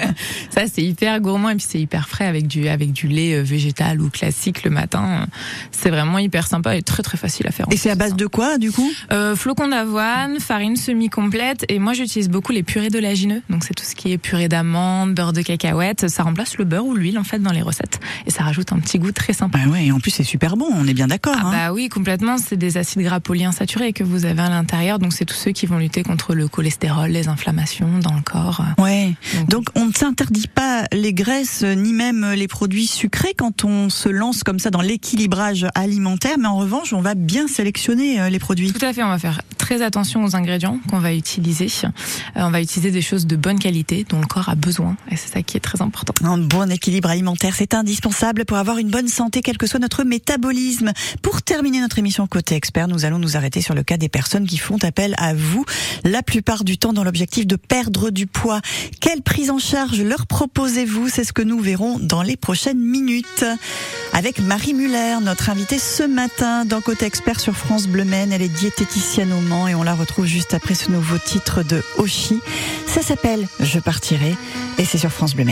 ça 0.50 0.64
c'est 0.70 0.82
hyper 0.82 1.22
gourmand 1.22 1.48
et 1.48 1.54
puis 1.54 1.66
c'est 1.66 1.80
hyper 1.80 2.06
frais 2.06 2.26
avec 2.26 2.48
du 2.48 2.68
avec 2.68 2.92
du 2.92 3.08
lait 3.08 3.40
végétal 3.40 4.02
ou 4.02 4.10
classique 4.10 4.62
le 4.62 4.70
matin. 4.70 5.26
C'est 5.70 5.88
vraiment 5.88 6.18
hyper 6.18 6.46
sympa 6.46 6.76
et 6.76 6.82
très 6.82 7.02
très 7.02 7.16
facile 7.16 7.46
à 7.46 7.50
faire. 7.50 7.64
Et 7.70 7.93
à 7.94 7.96
base 7.96 8.16
de 8.16 8.26
quoi 8.26 8.58
du 8.58 8.72
coup? 8.72 8.90
Euh, 9.12 9.36
Flocons 9.36 9.68
d'avoine, 9.68 10.40
farine 10.40 10.74
semi-complète 10.74 11.64
et 11.68 11.78
moi 11.78 11.92
j'utilise 11.92 12.28
beaucoup 12.28 12.50
les 12.50 12.64
purées 12.64 12.90
d'oléagineux. 12.90 13.40
Donc 13.48 13.62
c'est 13.62 13.72
tout 13.74 13.84
ce 13.84 13.94
qui 13.94 14.10
est 14.10 14.18
purée 14.18 14.48
d'amandes, 14.48 15.14
beurre 15.14 15.32
de 15.32 15.42
cacahuète. 15.42 16.08
Ça 16.08 16.24
remplace 16.24 16.58
le 16.58 16.64
beurre 16.64 16.86
ou 16.86 16.96
l'huile 16.96 17.20
en 17.20 17.22
fait 17.22 17.38
dans 17.38 17.52
les 17.52 17.62
recettes 17.62 18.00
et 18.26 18.32
ça 18.32 18.42
rajoute 18.42 18.72
un 18.72 18.80
petit 18.80 18.98
goût 18.98 19.12
très 19.12 19.32
sympa. 19.32 19.58
Bah 19.58 19.70
ouais, 19.70 19.86
et 19.86 19.92
en 19.92 20.00
plus 20.00 20.10
c'est 20.10 20.24
super 20.24 20.56
bon, 20.56 20.66
on 20.72 20.88
est 20.88 20.92
bien 20.94 21.06
d'accord. 21.06 21.36
Ah 21.38 21.46
hein 21.46 21.50
bah 21.52 21.72
oui, 21.72 21.88
complètement. 21.88 22.36
C'est 22.36 22.56
des 22.56 22.78
acides 22.78 23.02
gras 23.02 23.20
polyinsaturés 23.20 23.92
que 23.92 24.02
vous 24.02 24.24
avez 24.24 24.42
à 24.42 24.48
l'intérieur, 24.48 24.98
donc 24.98 25.12
c'est 25.12 25.24
tous 25.24 25.36
ceux 25.36 25.52
qui 25.52 25.66
vont 25.66 25.78
lutter 25.78 26.02
contre 26.02 26.34
le 26.34 26.48
cholestérol, 26.48 27.10
les 27.10 27.28
inflammations 27.28 28.00
dans 28.00 28.14
le 28.14 28.22
corps. 28.22 28.60
Ouais. 28.78 29.14
Donc, 29.36 29.50
donc 29.50 29.66
on 29.76 29.86
ne 29.86 29.92
s'interdit 29.92 30.48
pas 30.48 30.82
les 30.92 31.14
graisses 31.14 31.62
ni 31.62 31.92
même 31.92 32.32
les 32.32 32.48
produits 32.48 32.88
sucrés 32.88 33.34
quand 33.38 33.62
on 33.64 33.88
se 33.88 34.08
lance 34.08 34.42
comme 34.42 34.58
ça 34.58 34.70
dans 34.70 34.80
l'équilibrage 34.80 35.68
alimentaire, 35.76 36.38
mais 36.40 36.48
en 36.48 36.56
revanche 36.56 36.92
on 36.92 37.00
va 37.00 37.14
bien 37.14 37.46
sélectionner 37.46 37.83
euh, 37.90 38.28
les 38.28 38.38
produits. 38.38 38.72
Tout 38.72 38.84
à 38.84 38.92
fait, 38.92 39.02
on 39.02 39.08
va 39.08 39.18
faire 39.18 39.42
très 39.58 39.82
attention 39.82 40.24
aux 40.24 40.36
ingrédients 40.36 40.78
qu'on 40.88 40.98
va 40.98 41.14
utiliser. 41.14 41.68
Euh, 41.84 41.88
on 42.36 42.50
va 42.50 42.60
utiliser 42.60 42.90
des 42.90 43.02
choses 43.02 43.26
de 43.26 43.36
bonne 43.36 43.58
qualité 43.58 44.04
dont 44.08 44.20
le 44.20 44.26
corps 44.26 44.48
a 44.48 44.54
besoin 44.54 44.96
et 45.10 45.16
c'est 45.16 45.32
ça 45.32 45.42
qui 45.42 45.56
est 45.56 45.60
très 45.60 45.82
important. 45.82 46.14
Un 46.24 46.38
bon 46.38 46.70
équilibre 46.70 47.08
alimentaire, 47.10 47.54
c'est 47.56 47.74
indispensable 47.74 48.44
pour 48.44 48.56
avoir 48.56 48.78
une 48.78 48.90
bonne 48.90 49.08
santé, 49.08 49.42
quel 49.42 49.58
que 49.58 49.66
soit 49.66 49.80
notre 49.80 50.04
métabolisme. 50.04 50.92
Pour 51.22 51.42
terminer 51.42 51.80
notre 51.80 51.98
émission 51.98 52.26
Côté 52.26 52.54
Expert, 52.54 52.88
nous 52.88 53.04
allons 53.04 53.18
nous 53.18 53.36
arrêter 53.36 53.60
sur 53.60 53.74
le 53.74 53.82
cas 53.82 53.96
des 53.96 54.08
personnes 54.08 54.46
qui 54.46 54.58
font 54.58 54.78
appel 54.82 55.14
à 55.18 55.34
vous, 55.34 55.64
la 56.04 56.22
plupart 56.22 56.64
du 56.64 56.78
temps 56.78 56.92
dans 56.92 57.04
l'objectif 57.04 57.46
de 57.46 57.56
perdre 57.56 58.10
du 58.10 58.26
poids. 58.26 58.60
Quelle 59.00 59.22
prise 59.22 59.50
en 59.50 59.58
charge 59.58 60.00
leur 60.00 60.26
proposez-vous? 60.26 61.08
C'est 61.08 61.24
ce 61.24 61.32
que 61.32 61.42
nous 61.42 61.60
verrons 61.60 61.98
dans 61.98 62.22
les 62.22 62.36
prochaines 62.36 62.80
minutes. 62.80 63.44
Avec 64.12 64.40
Marie 64.40 64.74
Muller, 64.74 65.16
notre 65.22 65.50
invitée 65.50 65.78
ce 65.78 66.02
matin 66.02 66.64
dans 66.64 66.80
Côté 66.80 67.06
Expert 67.06 67.40
sur 67.40 67.56
France 67.56 67.63
Bleu 67.88 68.04
Maine. 68.04 68.32
Elle 68.32 68.42
est 68.42 68.48
diététicienne 68.48 69.32
au 69.32 69.40
Mans 69.40 69.66
et 69.66 69.74
on 69.74 69.82
la 69.82 69.94
retrouve 69.94 70.26
juste 70.26 70.54
après 70.54 70.74
ce 70.74 70.90
nouveau 70.90 71.18
titre 71.18 71.62
de 71.62 71.82
Oshi. 71.98 72.40
Ça 72.86 73.02
s'appelle 73.02 73.46
Je 73.60 73.80
partirai 73.80 74.36
et 74.78 74.84
c'est 74.84 74.98
sur 74.98 75.10
France 75.10 75.34
Bleu. 75.34 75.44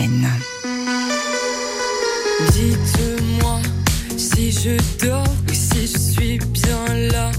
Dites-moi 2.53 3.61
si 4.17 4.53
je 4.53 5.05
dors 5.05 5.25
ou 5.49 5.53
si 5.53 5.87
je 5.87 5.99
suis 5.99 6.39
bien 6.39 6.95
là. 7.11 7.31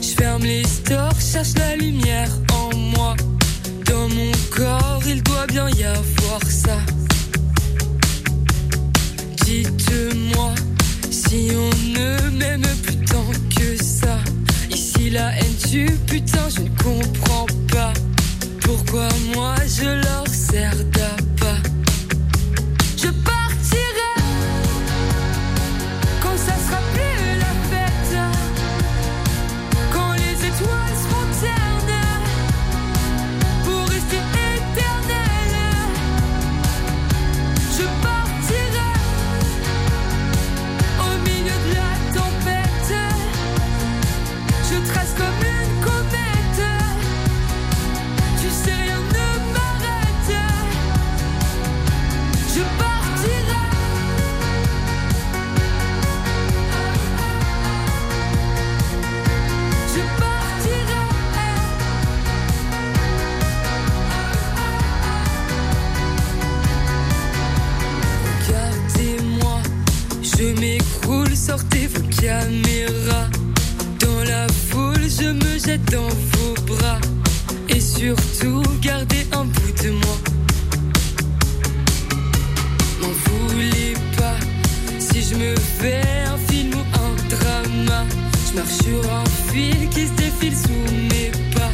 Je 0.00 0.08
ferme 0.08 0.42
les 0.42 0.64
stores, 0.64 1.20
cherche 1.20 1.54
la 1.56 1.76
lumière 1.76 2.30
en 2.52 2.76
moi. 2.76 3.16
Dans 3.86 4.08
mon 4.08 4.32
corps, 4.50 5.02
il 5.06 5.22
doit 5.22 5.46
bien 5.46 5.68
y 5.70 5.84
avoir 5.84 6.42
ça. 6.48 6.78
Dites-moi 9.44 10.54
si 11.10 11.50
on 11.54 11.77
putain, 16.06 16.48
je 16.48 16.62
ne 16.62 16.68
comprends 16.82 17.46
pas. 17.70 17.92
Pourquoi 18.62 19.08
moi 19.34 19.54
je 19.66 19.84
leur 19.84 20.26
sers 20.26 20.84
je 85.30 85.34
me 85.34 85.54
fais 85.56 86.02
un 86.26 86.38
film 86.50 86.72
ou 86.74 86.84
un 87.04 87.14
drama. 87.28 88.04
Je 88.48 88.56
marche 88.56 88.78
sur 88.84 89.12
un 89.12 89.24
fil 89.50 89.88
qui 89.90 90.06
se 90.06 90.12
défile 90.12 90.56
sous 90.56 90.94
mes 91.10 91.30
pas. 91.54 91.72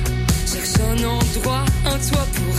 Cherche 0.51 0.81
un 0.91 1.05
endroit, 1.05 1.65
un 1.87 1.99
toit 1.99 2.27
pour 2.35 2.54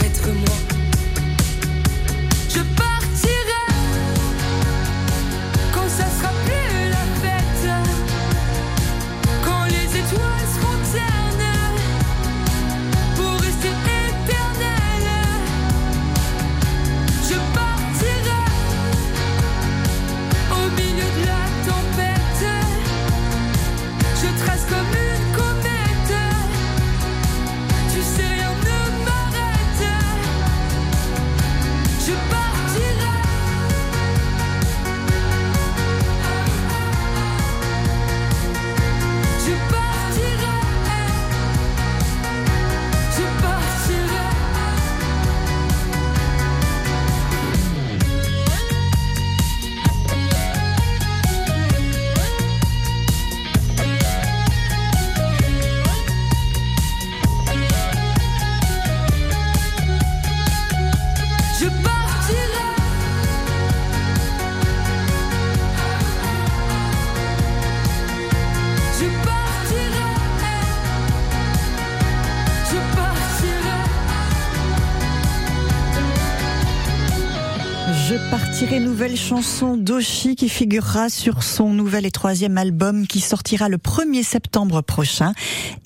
chanson 79.16 79.78
d'Oshi 79.78 80.36
qui 80.36 80.50
figurera 80.50 81.10
sur 81.10 81.44
son 81.44 81.70
nouvel 81.70 82.06
et 82.06 82.12
troisième 82.12 82.58
album 82.58 83.08
qui 83.08 83.20
sortira 83.20 83.70
le 83.70 83.78
1er 83.78 84.24
septembre 84.24 84.82
prochain 84.82 85.34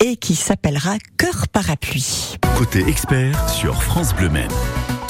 et 0.04 0.16
qui 0.16 0.34
s'appellera 0.34 0.96
Cœur 1.16 1.48
parapluie. 1.48 2.36
Côté 2.56 2.86
expert 2.86 3.48
sur 3.48 3.82
France 3.82 4.14
Bleu 4.14 4.28
Maine. 4.28 4.50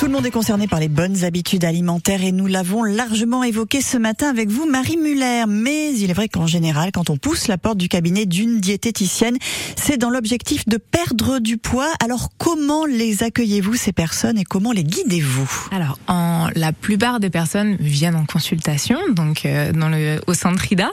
Tout 0.00 0.06
le 0.06 0.12
monde 0.12 0.24
est 0.24 0.30
concerné 0.30 0.66
par 0.66 0.80
les 0.80 0.88
bonnes 0.88 1.24
habitudes 1.24 1.62
alimentaires 1.62 2.24
et 2.24 2.32
nous 2.32 2.46
l'avons 2.46 2.84
largement 2.84 3.44
évoqué 3.44 3.82
ce 3.82 3.98
matin 3.98 4.30
avec 4.30 4.48
vous, 4.48 4.64
Marie 4.64 4.96
Muller. 4.96 5.44
Mais 5.46 5.92
il 5.92 6.10
est 6.10 6.14
vrai 6.14 6.26
qu'en 6.26 6.46
général, 6.46 6.90
quand 6.90 7.10
on 7.10 7.18
pousse 7.18 7.48
la 7.48 7.58
porte 7.58 7.76
du 7.76 7.90
cabinet 7.90 8.24
d'une 8.24 8.60
diététicienne, 8.60 9.36
c'est 9.76 9.98
dans 9.98 10.08
l'objectif 10.08 10.66
de 10.66 10.78
perdre 10.78 11.38
du 11.38 11.58
poids. 11.58 11.92
Alors 12.02 12.30
comment 12.38 12.86
les 12.86 13.22
accueillez-vous 13.22 13.74
ces 13.74 13.92
personnes 13.92 14.38
et 14.38 14.44
comment 14.44 14.72
les 14.72 14.84
guidez-vous? 14.84 15.68
Alors, 15.70 15.98
en, 16.08 16.48
la 16.56 16.72
plupart 16.72 17.20
des 17.20 17.28
personnes 17.28 17.76
viennent 17.78 18.16
en 18.16 18.24
consultation, 18.24 18.98
donc 19.10 19.44
euh, 19.44 19.70
dans 19.72 19.90
le 19.90 20.18
au 20.26 20.32
centre 20.32 20.72
IDA. 20.72 20.92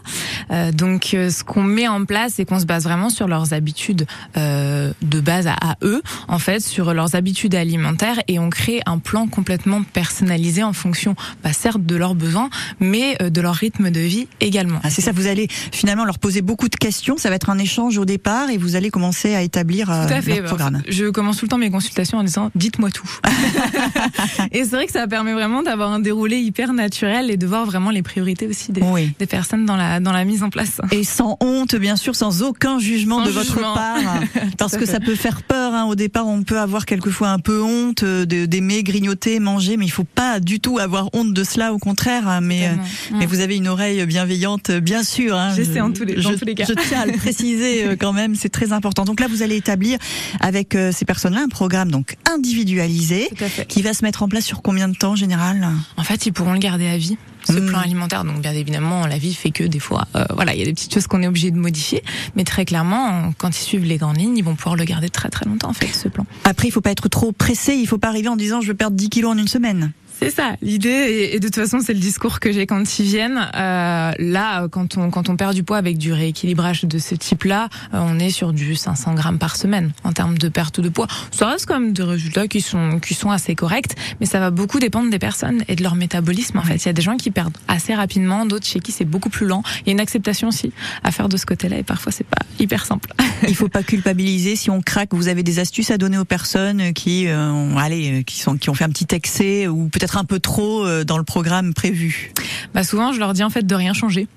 Euh, 0.52 0.74
donc, 0.74 1.14
euh, 1.14 1.30
ce 1.30 1.46
qu'on 1.46 1.64
met 1.64 1.88
en 1.88 2.04
place, 2.04 2.34
c'est 2.36 2.46
qu'on 2.46 2.60
se 2.60 2.66
base 2.66 2.84
vraiment 2.84 3.10
sur 3.10 3.30
leurs 3.30 3.54
habitudes 3.54 4.06
euh, 4.36 4.92
de 5.02 5.22
base 5.22 5.48
à, 5.48 5.54
à 5.54 5.78
eux, 5.84 6.02
en 6.28 6.40
fait, 6.40 6.60
sur 6.60 6.94
leurs 6.94 7.16
habitudes 7.16 7.56
alimentaires, 7.56 8.20
et 8.28 8.38
on 8.38 8.50
crée 8.50 8.82
un 8.86 8.97
plan 9.00 9.28
complètement 9.28 9.84
personnalisé 9.84 10.64
en 10.64 10.74
fonction, 10.74 11.16
bah, 11.44 11.54
certes 11.54 11.86
de 11.86 11.96
leurs 11.96 12.16
besoins, 12.16 12.50
mais 12.80 13.18
euh, 13.22 13.30
de 13.30 13.42
leur 13.42 13.56
rythme 13.56 13.90
de 13.92 14.00
vie 14.00 14.28
également. 14.42 14.80
Ah, 14.84 14.90
c'est 14.90 15.02
ça, 15.02 15.12
vous 15.12 15.28
allez 15.28 15.48
finalement 15.72 16.06
leur 16.06 16.20
poser 16.20 16.42
beaucoup 16.42 16.70
de 16.70 16.76
questions, 16.76 17.18
ça 17.18 17.30
va 17.30 17.36
être 17.36 17.50
un 17.50 17.58
échange 17.60 17.98
au 17.98 18.06
départ 18.06 18.50
et 18.50 18.58
vous 18.58 18.76
allez 18.76 18.90
commencer 18.90 19.36
à 19.36 19.42
établir 19.42 19.90
euh, 19.92 20.08
Tout 20.08 20.14
à 20.14 20.22
fait. 20.22 20.36
leur 20.38 20.46
programme. 20.46 20.82
Je 20.88 21.06
commence 21.10 21.38
tout 21.38 21.46
le 21.46 21.50
temps 21.50 21.58
mes 21.58 21.70
consultations 21.72 22.18
en 22.18 22.24
disant 22.24 22.52
dites-moi 22.56 22.92
tout. 22.92 23.10
et 24.52 24.64
c'est 24.64 24.76
vrai 24.76 24.86
que 24.86 24.92
ça 24.92 25.08
permet 25.08 25.34
vraiment 25.34 25.64
d'avoir 25.64 25.92
un 25.92 26.00
déroulé 26.00 26.38
hyper 26.38 26.74
naturel 26.74 27.32
et 27.32 27.38
de 27.38 27.48
voir 27.48 27.66
vraiment 27.66 27.92
les 27.92 28.02
priorités 28.04 28.48
aussi 28.48 28.72
des, 28.72 28.82
Oui. 28.82 29.12
des 29.20 29.26
personnes 29.26 29.66
dans 29.66 29.76
la 29.76 30.00
dans 30.00 30.12
la 30.12 30.26
mise 30.26 30.44
en 30.44 30.50
place. 30.50 30.80
Et 30.92 31.04
sans 31.04 31.38
honte, 31.42 31.76
bien 31.76 31.96
sûr, 31.96 32.16
sans 32.16 32.44
aucun 32.44 32.80
jugement 32.80 33.20
Sans 33.20 33.26
de 33.26 33.32
votre 33.32 33.54
jugement. 33.54 33.74
part, 33.74 33.98
parce 34.58 34.78
que 34.78 34.86
ça 34.86 35.00
peut 35.00 35.16
faire 35.16 35.42
peur. 35.44 35.74
hein. 35.74 35.86
Au 35.86 35.96
départ, 35.96 36.28
on 36.28 36.44
peut 36.44 36.60
avoir 36.60 36.86
quelquefois 36.86 37.30
un 37.30 37.40
peu 37.40 37.62
honte 37.62 38.04
euh, 38.04 38.26
de- 38.26 38.46
d'aimer 38.46 38.84
grignoter, 38.88 39.40
manger, 39.40 39.78
mais 39.78 39.86
il 39.86 39.92
faut 39.92 40.04
pas 40.04 40.40
du 40.40 40.60
tout 40.60 40.80
avoir 40.80 41.10
honte 41.14 41.34
de 41.34 41.44
cela. 41.44 41.74
Au 41.74 41.78
contraire, 41.78 42.28
hein. 42.28 42.42
mais 42.42 42.68
euh, 42.68 42.72
mais 43.18 43.26
vous 43.26 43.40
avez 43.42 43.56
une 43.58 43.68
oreille 43.68 44.06
bienveillante, 44.06 44.72
bien 44.72 45.04
sûr. 45.04 45.36
Hein. 45.36 45.54
J'essaie 45.56 45.76
Je- 45.76 45.80
en 45.82 45.92
tous 45.92 46.06
les- 46.06 46.16
dans 46.16 46.32
je, 46.32 46.36
tous 46.36 46.46
les 46.46 46.56
cas. 46.56 46.66
Je 46.68 46.74
tiens 46.74 47.02
à 47.02 47.06
le 47.06 47.14
préciser 47.14 47.86
euh, 47.86 47.96
quand 48.00 48.14
même, 48.14 48.36
c'est 48.36 48.50
très 48.50 48.72
important. 48.74 49.04
Donc 49.06 49.20
là, 49.20 49.28
vous 49.28 49.42
allez 49.44 49.56
établir 49.58 50.00
avec 50.40 50.74
euh, 50.76 50.92
ces 50.92 51.06
personnes-là 51.06 51.42
un 51.44 51.50
programme 51.50 51.92
donc 51.92 52.16
individualisé 52.32 53.30
qui 53.68 53.82
va 53.82 53.94
se 53.94 54.04
mettre 54.04 54.24
en 54.24 54.28
place 54.30 54.46
sur 54.46 54.62
combien 54.62 54.88
de 54.88 54.96
temps 54.96 55.12
en 55.12 55.16
général? 55.16 55.68
En 55.98 56.04
fait, 56.04 56.26
ils 56.26 56.32
pourront 56.34 56.54
le 56.54 56.60
garder 56.60 56.88
à 56.88 56.98
vie. 56.98 57.18
Ce 57.54 57.60
plan 57.60 57.80
alimentaire, 57.80 58.24
donc 58.24 58.42
bien 58.42 58.54
évidemment, 58.54 59.08
la 59.08 59.18
vie 59.18 59.34
fait 59.34 59.52
que 59.52 59.64
des 59.64 59.80
fois, 59.80 60.08
euh, 60.16 60.26
voilà, 60.34 60.54
il 60.54 60.60
y 60.60 60.62
a 60.62 60.66
des 60.66 60.74
petites 60.74 60.94
choses 60.94 61.08
qu'on 61.08 61.24
est 61.24 61.28
obligé 61.28 61.52
de 61.52 61.58
modifier, 61.58 62.04
mais 62.36 62.44
très 62.44 62.66
clairement, 62.66 63.34
quand 63.38 63.50
ils 63.50 63.64
suivent 63.64 63.86
les 63.86 63.98
grandes 63.98 64.18
lignes, 64.18 64.38
ils 64.38 64.44
vont 64.44 64.56
pouvoir 64.56 64.76
le 64.76 64.84
garder 64.84 65.10
très 65.10 65.30
très 65.30 65.46
longtemps 65.46 65.70
en 65.70 65.74
fait, 65.74 65.88
ce 65.88 66.08
plan. 66.08 66.26
Après, 66.44 66.68
il 66.68 66.72
faut 66.72 66.82
pas 66.82 66.92
être 66.92 67.08
trop 67.10 67.32
pressé. 67.32 67.74
Il 67.76 67.88
faut 67.88 67.98
pas 67.98 68.10
arriver 68.10 68.30
en 68.30 68.36
disant 68.36 68.62
je 68.62 68.68
veux 68.68 68.74
perdre 68.74 68.96
10 68.96 69.10
kilos 69.10 69.32
en 69.32 69.38
une 69.38 69.48
semaine. 69.48 69.92
C'est 70.20 70.32
ça, 70.32 70.56
l'idée, 70.64 71.30
et, 71.34 71.40
de 71.40 71.46
toute 71.46 71.56
façon, 71.56 71.80
c'est 71.80 71.94
le 71.94 72.00
discours 72.00 72.40
que 72.40 72.52
j'ai 72.52 72.66
quand 72.66 72.98
ils 72.98 73.06
viennent. 73.06 73.38
Euh, 73.56 74.12
là, 74.18 74.68
quand 74.70 74.98
on, 74.98 75.12
quand 75.12 75.30
on 75.30 75.36
perd 75.36 75.54
du 75.54 75.64
poids 75.64 75.78
avec 75.78 76.00
du 76.00 76.12
rééquilibrage 76.12 76.86
de 76.86 76.98
ce 76.98 77.14
type-là, 77.14 77.70
euh, 77.94 78.00
on 78.02 78.18
est 78.18 78.32
sur 78.32 78.52
du 78.52 78.76
500 78.76 79.14
grammes 79.14 79.38
par 79.38 79.56
semaine 79.56 79.92
en 80.04 80.14
termes 80.14 80.38
de 80.38 80.50
perte 80.50 80.80
de 80.80 80.90
poids. 80.90 81.06
Ça 81.30 81.48
reste 81.48 81.68
quand 81.68 81.80
même 81.80 81.94
des 81.94 82.02
résultats 82.02 82.48
qui 82.48 82.62
sont, 82.62 83.00
qui 83.00 83.14
sont 83.14 83.30
assez 83.30 83.54
corrects, 83.54 83.96
mais 84.20 84.26
ça 84.26 84.40
va 84.40 84.50
beaucoup 84.50 84.80
dépendre 84.80 85.12
des 85.12 85.20
personnes 85.20 85.64
et 85.68 85.76
de 85.76 85.84
leur 85.84 85.94
métabolisme. 85.94 86.58
En 86.58 86.64
fait, 86.64 86.78
il 86.78 86.86
y 86.88 86.90
a 86.90 86.94
des 86.94 87.04
gens 87.04 87.18
qui 87.18 87.30
perdent 87.30 87.58
assez 87.68 87.94
rapidement, 87.94 88.48
d'autres 88.48 88.66
chez 88.66 88.80
qui 88.80 88.92
c'est 88.92 89.06
beaucoup 89.06 89.30
plus 89.30 89.46
lent. 89.46 89.62
Il 89.82 89.88
y 89.88 89.90
a 89.92 89.94
une 89.94 90.00
acceptation 90.00 90.48
aussi 90.48 90.72
à 91.04 91.12
faire 91.12 91.30
de 91.30 91.38
ce 91.38 91.46
côté-là, 91.46 91.78
et 91.78 91.84
parfois 91.84 92.12
c'est 92.12 92.26
pas 92.26 92.42
hyper 92.60 92.88
simple. 92.88 93.14
Il 93.48 93.56
faut 93.56 93.70
pas 93.70 93.84
culpabiliser 93.84 94.56
si 94.56 94.72
on 94.72 94.82
craque. 94.82 95.14
Vous 95.14 95.28
avez 95.28 95.44
des 95.44 95.60
astuces 95.60 95.92
à 95.92 96.00
donner 96.00 96.18
aux 96.18 96.26
personnes 96.26 96.94
qui, 96.94 97.28
euh, 97.28 97.52
ont, 97.52 97.78
allez, 97.78 98.22
euh, 98.22 98.24
qui 98.24 98.40
sont, 98.40 98.58
qui 98.58 98.72
ont 98.72 98.74
fait 98.74 98.86
un 98.86 98.90
petit 98.90 99.14
excès 99.14 99.68
ou 99.68 99.90
peut-être 99.90 100.07
un 100.16 100.24
peu 100.24 100.40
trop 100.40 100.86
euh, 100.86 101.04
dans 101.04 101.18
le 101.18 101.24
programme 101.24 101.74
prévu. 101.74 102.32
Bah 102.74 102.84
souvent, 102.84 103.12
je 103.12 103.20
leur 103.20 103.34
dis 103.34 103.44
en 103.44 103.50
fait 103.50 103.66
de 103.66 103.76
rien 103.76 103.94
changer, 103.94 104.28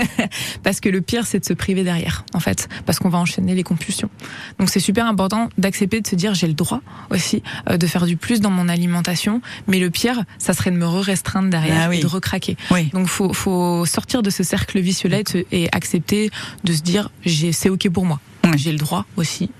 parce 0.62 0.80
que 0.80 0.88
le 0.88 1.00
pire 1.00 1.26
c'est 1.26 1.38
de 1.38 1.44
se 1.44 1.52
priver 1.52 1.84
derrière, 1.84 2.24
en 2.34 2.40
fait, 2.40 2.68
parce 2.86 2.98
qu'on 2.98 3.08
va 3.08 3.18
enchaîner 3.18 3.54
les 3.54 3.62
compulsions. 3.62 4.10
Donc 4.58 4.70
c'est 4.70 4.80
super 4.80 5.06
important 5.06 5.48
d'accepter 5.58 6.00
de 6.00 6.06
se 6.06 6.16
dire 6.16 6.34
j'ai 6.34 6.48
le 6.48 6.54
droit 6.54 6.80
aussi 7.10 7.42
euh, 7.70 7.76
de 7.76 7.86
faire 7.86 8.06
du 8.06 8.16
plus 8.16 8.40
dans 8.40 8.50
mon 8.50 8.68
alimentation, 8.68 9.40
mais 9.68 9.78
le 9.78 9.90
pire, 9.90 10.24
ça 10.38 10.54
serait 10.54 10.70
de 10.70 10.76
me 10.76 10.86
restreindre 10.86 11.50
derrière 11.50 11.82
Ah 11.84 11.88
oui. 11.88 11.98
et 11.98 12.02
de 12.02 12.06
recraquer. 12.06 12.56
Oui. 12.70 12.90
Donc 12.92 13.06
faut 13.06 13.32
faut 13.32 13.86
sortir 13.86 14.22
de 14.22 14.30
ce 14.30 14.42
cercle 14.42 14.80
vicieux 14.80 15.08
là 15.08 15.18
et, 15.50 15.68
accepter 15.72 16.30
de 16.64 16.72
se 16.72 16.82
dire 16.82 17.10
j'ai 17.24 17.52
c'est 17.52 17.68
ok 17.68 17.88
pour 17.90 18.04
moi. 18.04 18.20
J'ai 18.56 18.72
le 18.72 18.78
droit 18.78 19.06
aussi 19.16 19.50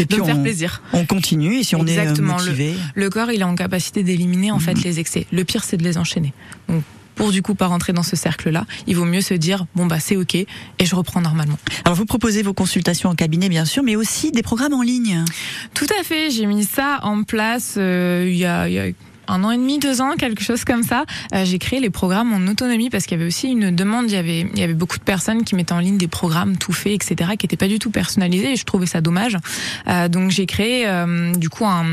Et 0.00 0.04
de 0.06 0.16
me 0.16 0.24
faire 0.24 0.38
on, 0.38 0.42
plaisir. 0.42 0.82
on 0.92 1.04
continue 1.04 1.56
et 1.58 1.64
si 1.64 1.76
on 1.76 1.84
Exactement, 1.86 2.38
est 2.38 2.42
euh, 2.42 2.44
motivé. 2.44 2.74
Le 2.94 3.10
corps, 3.10 3.30
il 3.30 3.40
est 3.40 3.44
en 3.44 3.54
capacité 3.54 4.02
d'éliminer 4.02 4.50
en 4.50 4.58
fait 4.58 4.82
les 4.82 5.00
excès. 5.00 5.26
Le 5.32 5.44
pire, 5.44 5.64
c'est 5.64 5.76
de 5.76 5.84
les 5.84 5.98
enchaîner. 5.98 6.32
Donc, 6.68 6.82
pour 7.14 7.30
du 7.30 7.42
coup 7.42 7.54
pas 7.54 7.66
rentrer 7.66 7.92
dans 7.92 8.02
ce 8.02 8.16
cercle-là, 8.16 8.64
il 8.86 8.96
vaut 8.96 9.04
mieux 9.04 9.20
se 9.20 9.34
dire 9.34 9.66
bon 9.74 9.84
bah 9.86 10.00
c'est 10.00 10.16
ok 10.16 10.34
et 10.34 10.46
je 10.82 10.94
reprends 10.94 11.20
normalement. 11.20 11.58
Alors 11.84 11.94
vous 11.96 12.06
proposez 12.06 12.42
vos 12.42 12.54
consultations 12.54 13.10
en 13.10 13.14
cabinet 13.14 13.50
bien 13.50 13.66
sûr, 13.66 13.82
mais 13.82 13.96
aussi 13.96 14.32
des 14.32 14.42
programmes 14.42 14.72
en 14.72 14.82
ligne. 14.82 15.22
Tout 15.74 15.86
à 16.00 16.02
fait, 16.04 16.30
j'ai 16.30 16.46
mis 16.46 16.64
ça 16.64 17.00
en 17.02 17.22
place 17.24 17.74
euh, 17.76 18.26
il 18.30 18.36
y 18.36 18.46
a. 18.46 18.66
il 18.68 18.74
y 18.74 18.78
a 18.78 18.86
un 19.28 19.44
an 19.44 19.50
et 19.50 19.56
demi, 19.56 19.78
deux 19.78 20.00
ans, 20.00 20.14
quelque 20.18 20.42
chose 20.42 20.64
comme 20.64 20.82
ça. 20.82 21.04
Euh, 21.34 21.44
j'ai 21.44 21.58
créé 21.58 21.80
les 21.80 21.90
programmes 21.90 22.32
en 22.32 22.50
autonomie 22.50 22.90
parce 22.90 23.04
qu'il 23.04 23.18
y 23.18 23.20
avait 23.20 23.28
aussi 23.28 23.48
une 23.48 23.70
demande. 23.74 24.10
Il 24.10 24.14
y 24.14 24.18
avait, 24.18 24.40
il 24.40 24.58
y 24.58 24.62
avait 24.62 24.74
beaucoup 24.74 24.98
de 24.98 25.04
personnes 25.04 25.44
qui 25.44 25.54
mettaient 25.54 25.72
en 25.72 25.80
ligne 25.80 25.98
des 25.98 26.08
programmes 26.08 26.56
tout 26.56 26.72
faits, 26.72 26.92
etc., 26.92 27.32
qui 27.38 27.46
n'étaient 27.46 27.56
pas 27.56 27.68
du 27.68 27.78
tout 27.78 27.90
personnalisés. 27.90 28.52
Et 28.52 28.56
je 28.56 28.64
trouvais 28.64 28.86
ça 28.86 29.00
dommage. 29.00 29.36
Euh, 29.88 30.08
donc 30.08 30.30
j'ai 30.30 30.46
créé 30.46 30.86
euh, 30.86 31.32
du 31.34 31.48
coup 31.48 31.66
un, 31.66 31.84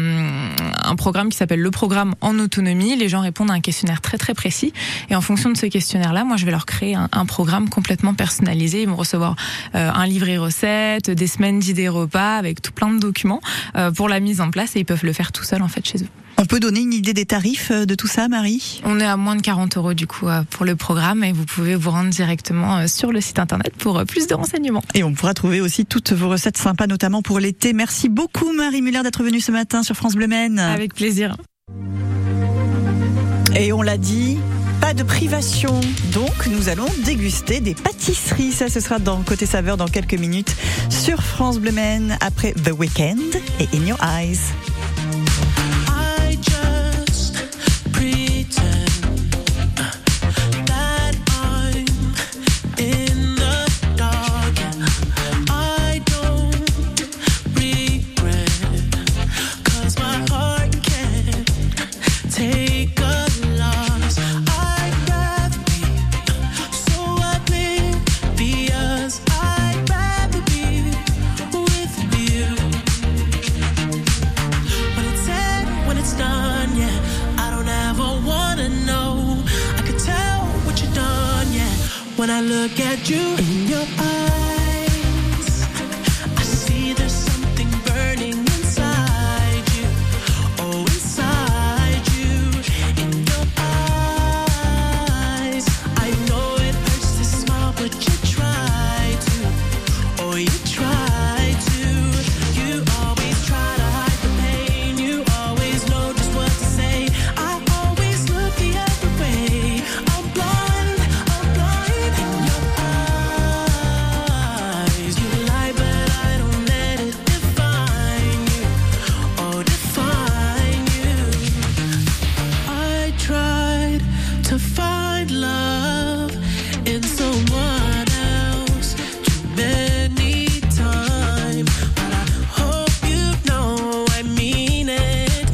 un 0.84 0.96
programme 0.96 1.30
qui 1.30 1.38
s'appelle 1.38 1.62
le 1.62 1.72
programme 1.72 2.16
en 2.22 2.38
autonomie. 2.40 2.96
Les 2.96 3.10
gens 3.10 3.22
répondent 3.22 3.52
à 3.52 3.54
un 3.54 3.62
questionnaire 3.62 4.02
très 4.02 4.18
très 4.18 4.34
précis. 4.34 4.74
Et 5.10 5.16
en 5.16 5.22
fonction 5.22 5.50
de 5.50 5.58
ce 5.58 5.66
questionnaire-là, 5.66 6.24
moi 6.24 6.38
je 6.38 6.46
vais 6.46 6.52
leur 6.52 6.66
créer 6.66 6.96
un, 6.96 7.10
un 7.12 7.26
programme 7.26 7.70
complètement 7.70 8.14
personnalisé. 8.14 8.84
Ils 8.84 8.90
vont 8.90 8.96
recevoir 8.96 9.36
euh, 9.76 9.92
un 9.94 10.06
livret 10.06 10.38
recette, 10.38 11.10
des 11.10 11.28
semaines 11.28 11.60
d'idées 11.60 11.90
repas 11.90 12.38
avec 12.38 12.62
tout 12.62 12.72
plein 12.72 12.92
de 12.92 13.00
documents 13.00 13.42
euh, 13.76 13.92
pour 13.92 14.10
la 14.10 14.20
mise 14.20 14.42
en 14.42 14.52
place 14.52 14.76
et 14.76 14.80
ils 14.80 14.86
peuvent 14.86 15.06
le 15.06 15.14
faire 15.14 15.32
tout 15.32 15.44
seuls 15.44 15.62
en 15.62 15.68
fait 15.68 15.86
chez 15.86 16.00
eux. 16.00 16.10
On 16.42 16.46
peut 16.46 16.62
donner 16.62 16.80
une 16.80 16.94
idée 16.94 17.14
des 17.14 17.26
tarifs 17.26 17.70
euh, 17.70 17.86
de 17.86 17.96
tout 17.96 18.08
ça, 18.08 18.30
Marie? 18.30 18.80
On 18.86 19.02
est 19.02 19.06
à 19.06 19.18
moins 19.18 19.36
de 19.36 19.42
40 19.42 19.76
euros 19.76 19.94
du 19.94 20.08
coup 20.08 20.30
euh, 20.30 20.42
pour 20.50 20.66
le 20.66 20.78
programme 20.78 21.22
et 21.26 21.34
vous 21.34 21.44
pouvez 21.44 21.76
vous 21.76 21.92
rendre 21.92 22.10
directement 22.10 22.78
euh, 22.78 22.88
sur 22.88 23.12
le 23.12 23.20
site 23.20 23.40
internet 23.40 23.74
pour 23.78 24.02
plus 24.06 24.26
de 24.26 24.36
renseignements. 24.36 24.82
Et 24.94 25.04
on 25.04 25.14
pourra 25.14 25.34
trouver 25.34 25.60
aussi 25.60 25.86
toutes 25.86 26.14
vos 26.14 26.30
recettes 26.30 26.58
sympas, 26.58 26.88
notamment 26.88 27.22
pour 27.22 27.42
l'été. 27.42 27.74
Merci 27.74 28.08
beaucoup, 28.08 28.54
Marie 28.54 28.82
Muller, 28.82 29.02
d'être 29.04 29.22
venue 29.22 29.42
ce 29.42 29.52
matin 29.52 29.84
sur 29.84 29.98
France 29.98 30.16
Bleu 30.16 30.28
Maine. 30.28 30.60
Avec 30.60 30.94
plaisir. 30.94 31.36
Et 33.58 33.74
on 33.74 33.82
l'a 33.82 33.98
dit, 33.98 34.38
pas 34.80 34.94
de 34.94 35.04
privation. 35.04 35.82
Donc, 36.14 36.48
nous 36.48 36.70
allons 36.70 36.88
déguster 37.04 37.60
des 37.60 37.76
pâtisseries. 37.76 38.54
Ça, 38.54 38.70
ce 38.70 38.80
sera 38.80 39.00
dans 39.00 39.22
Côté 39.24 39.46
Saveur 39.46 39.76
dans 39.76 39.90
quelques 39.90 40.18
minutes 40.18 40.56
sur 40.90 41.22
France 41.22 41.60
Bleu 41.60 41.74
Maine 41.74 42.18
après 42.22 42.54
The 42.54 42.72
Weekend 42.72 43.20
et 43.60 43.68
In 43.76 43.86
Your 43.86 43.98
Eyes. 44.02 44.40
At 83.00 83.10
you 83.10 83.18
in 83.18 83.24
your 83.24 83.38
eyes. 83.38 83.39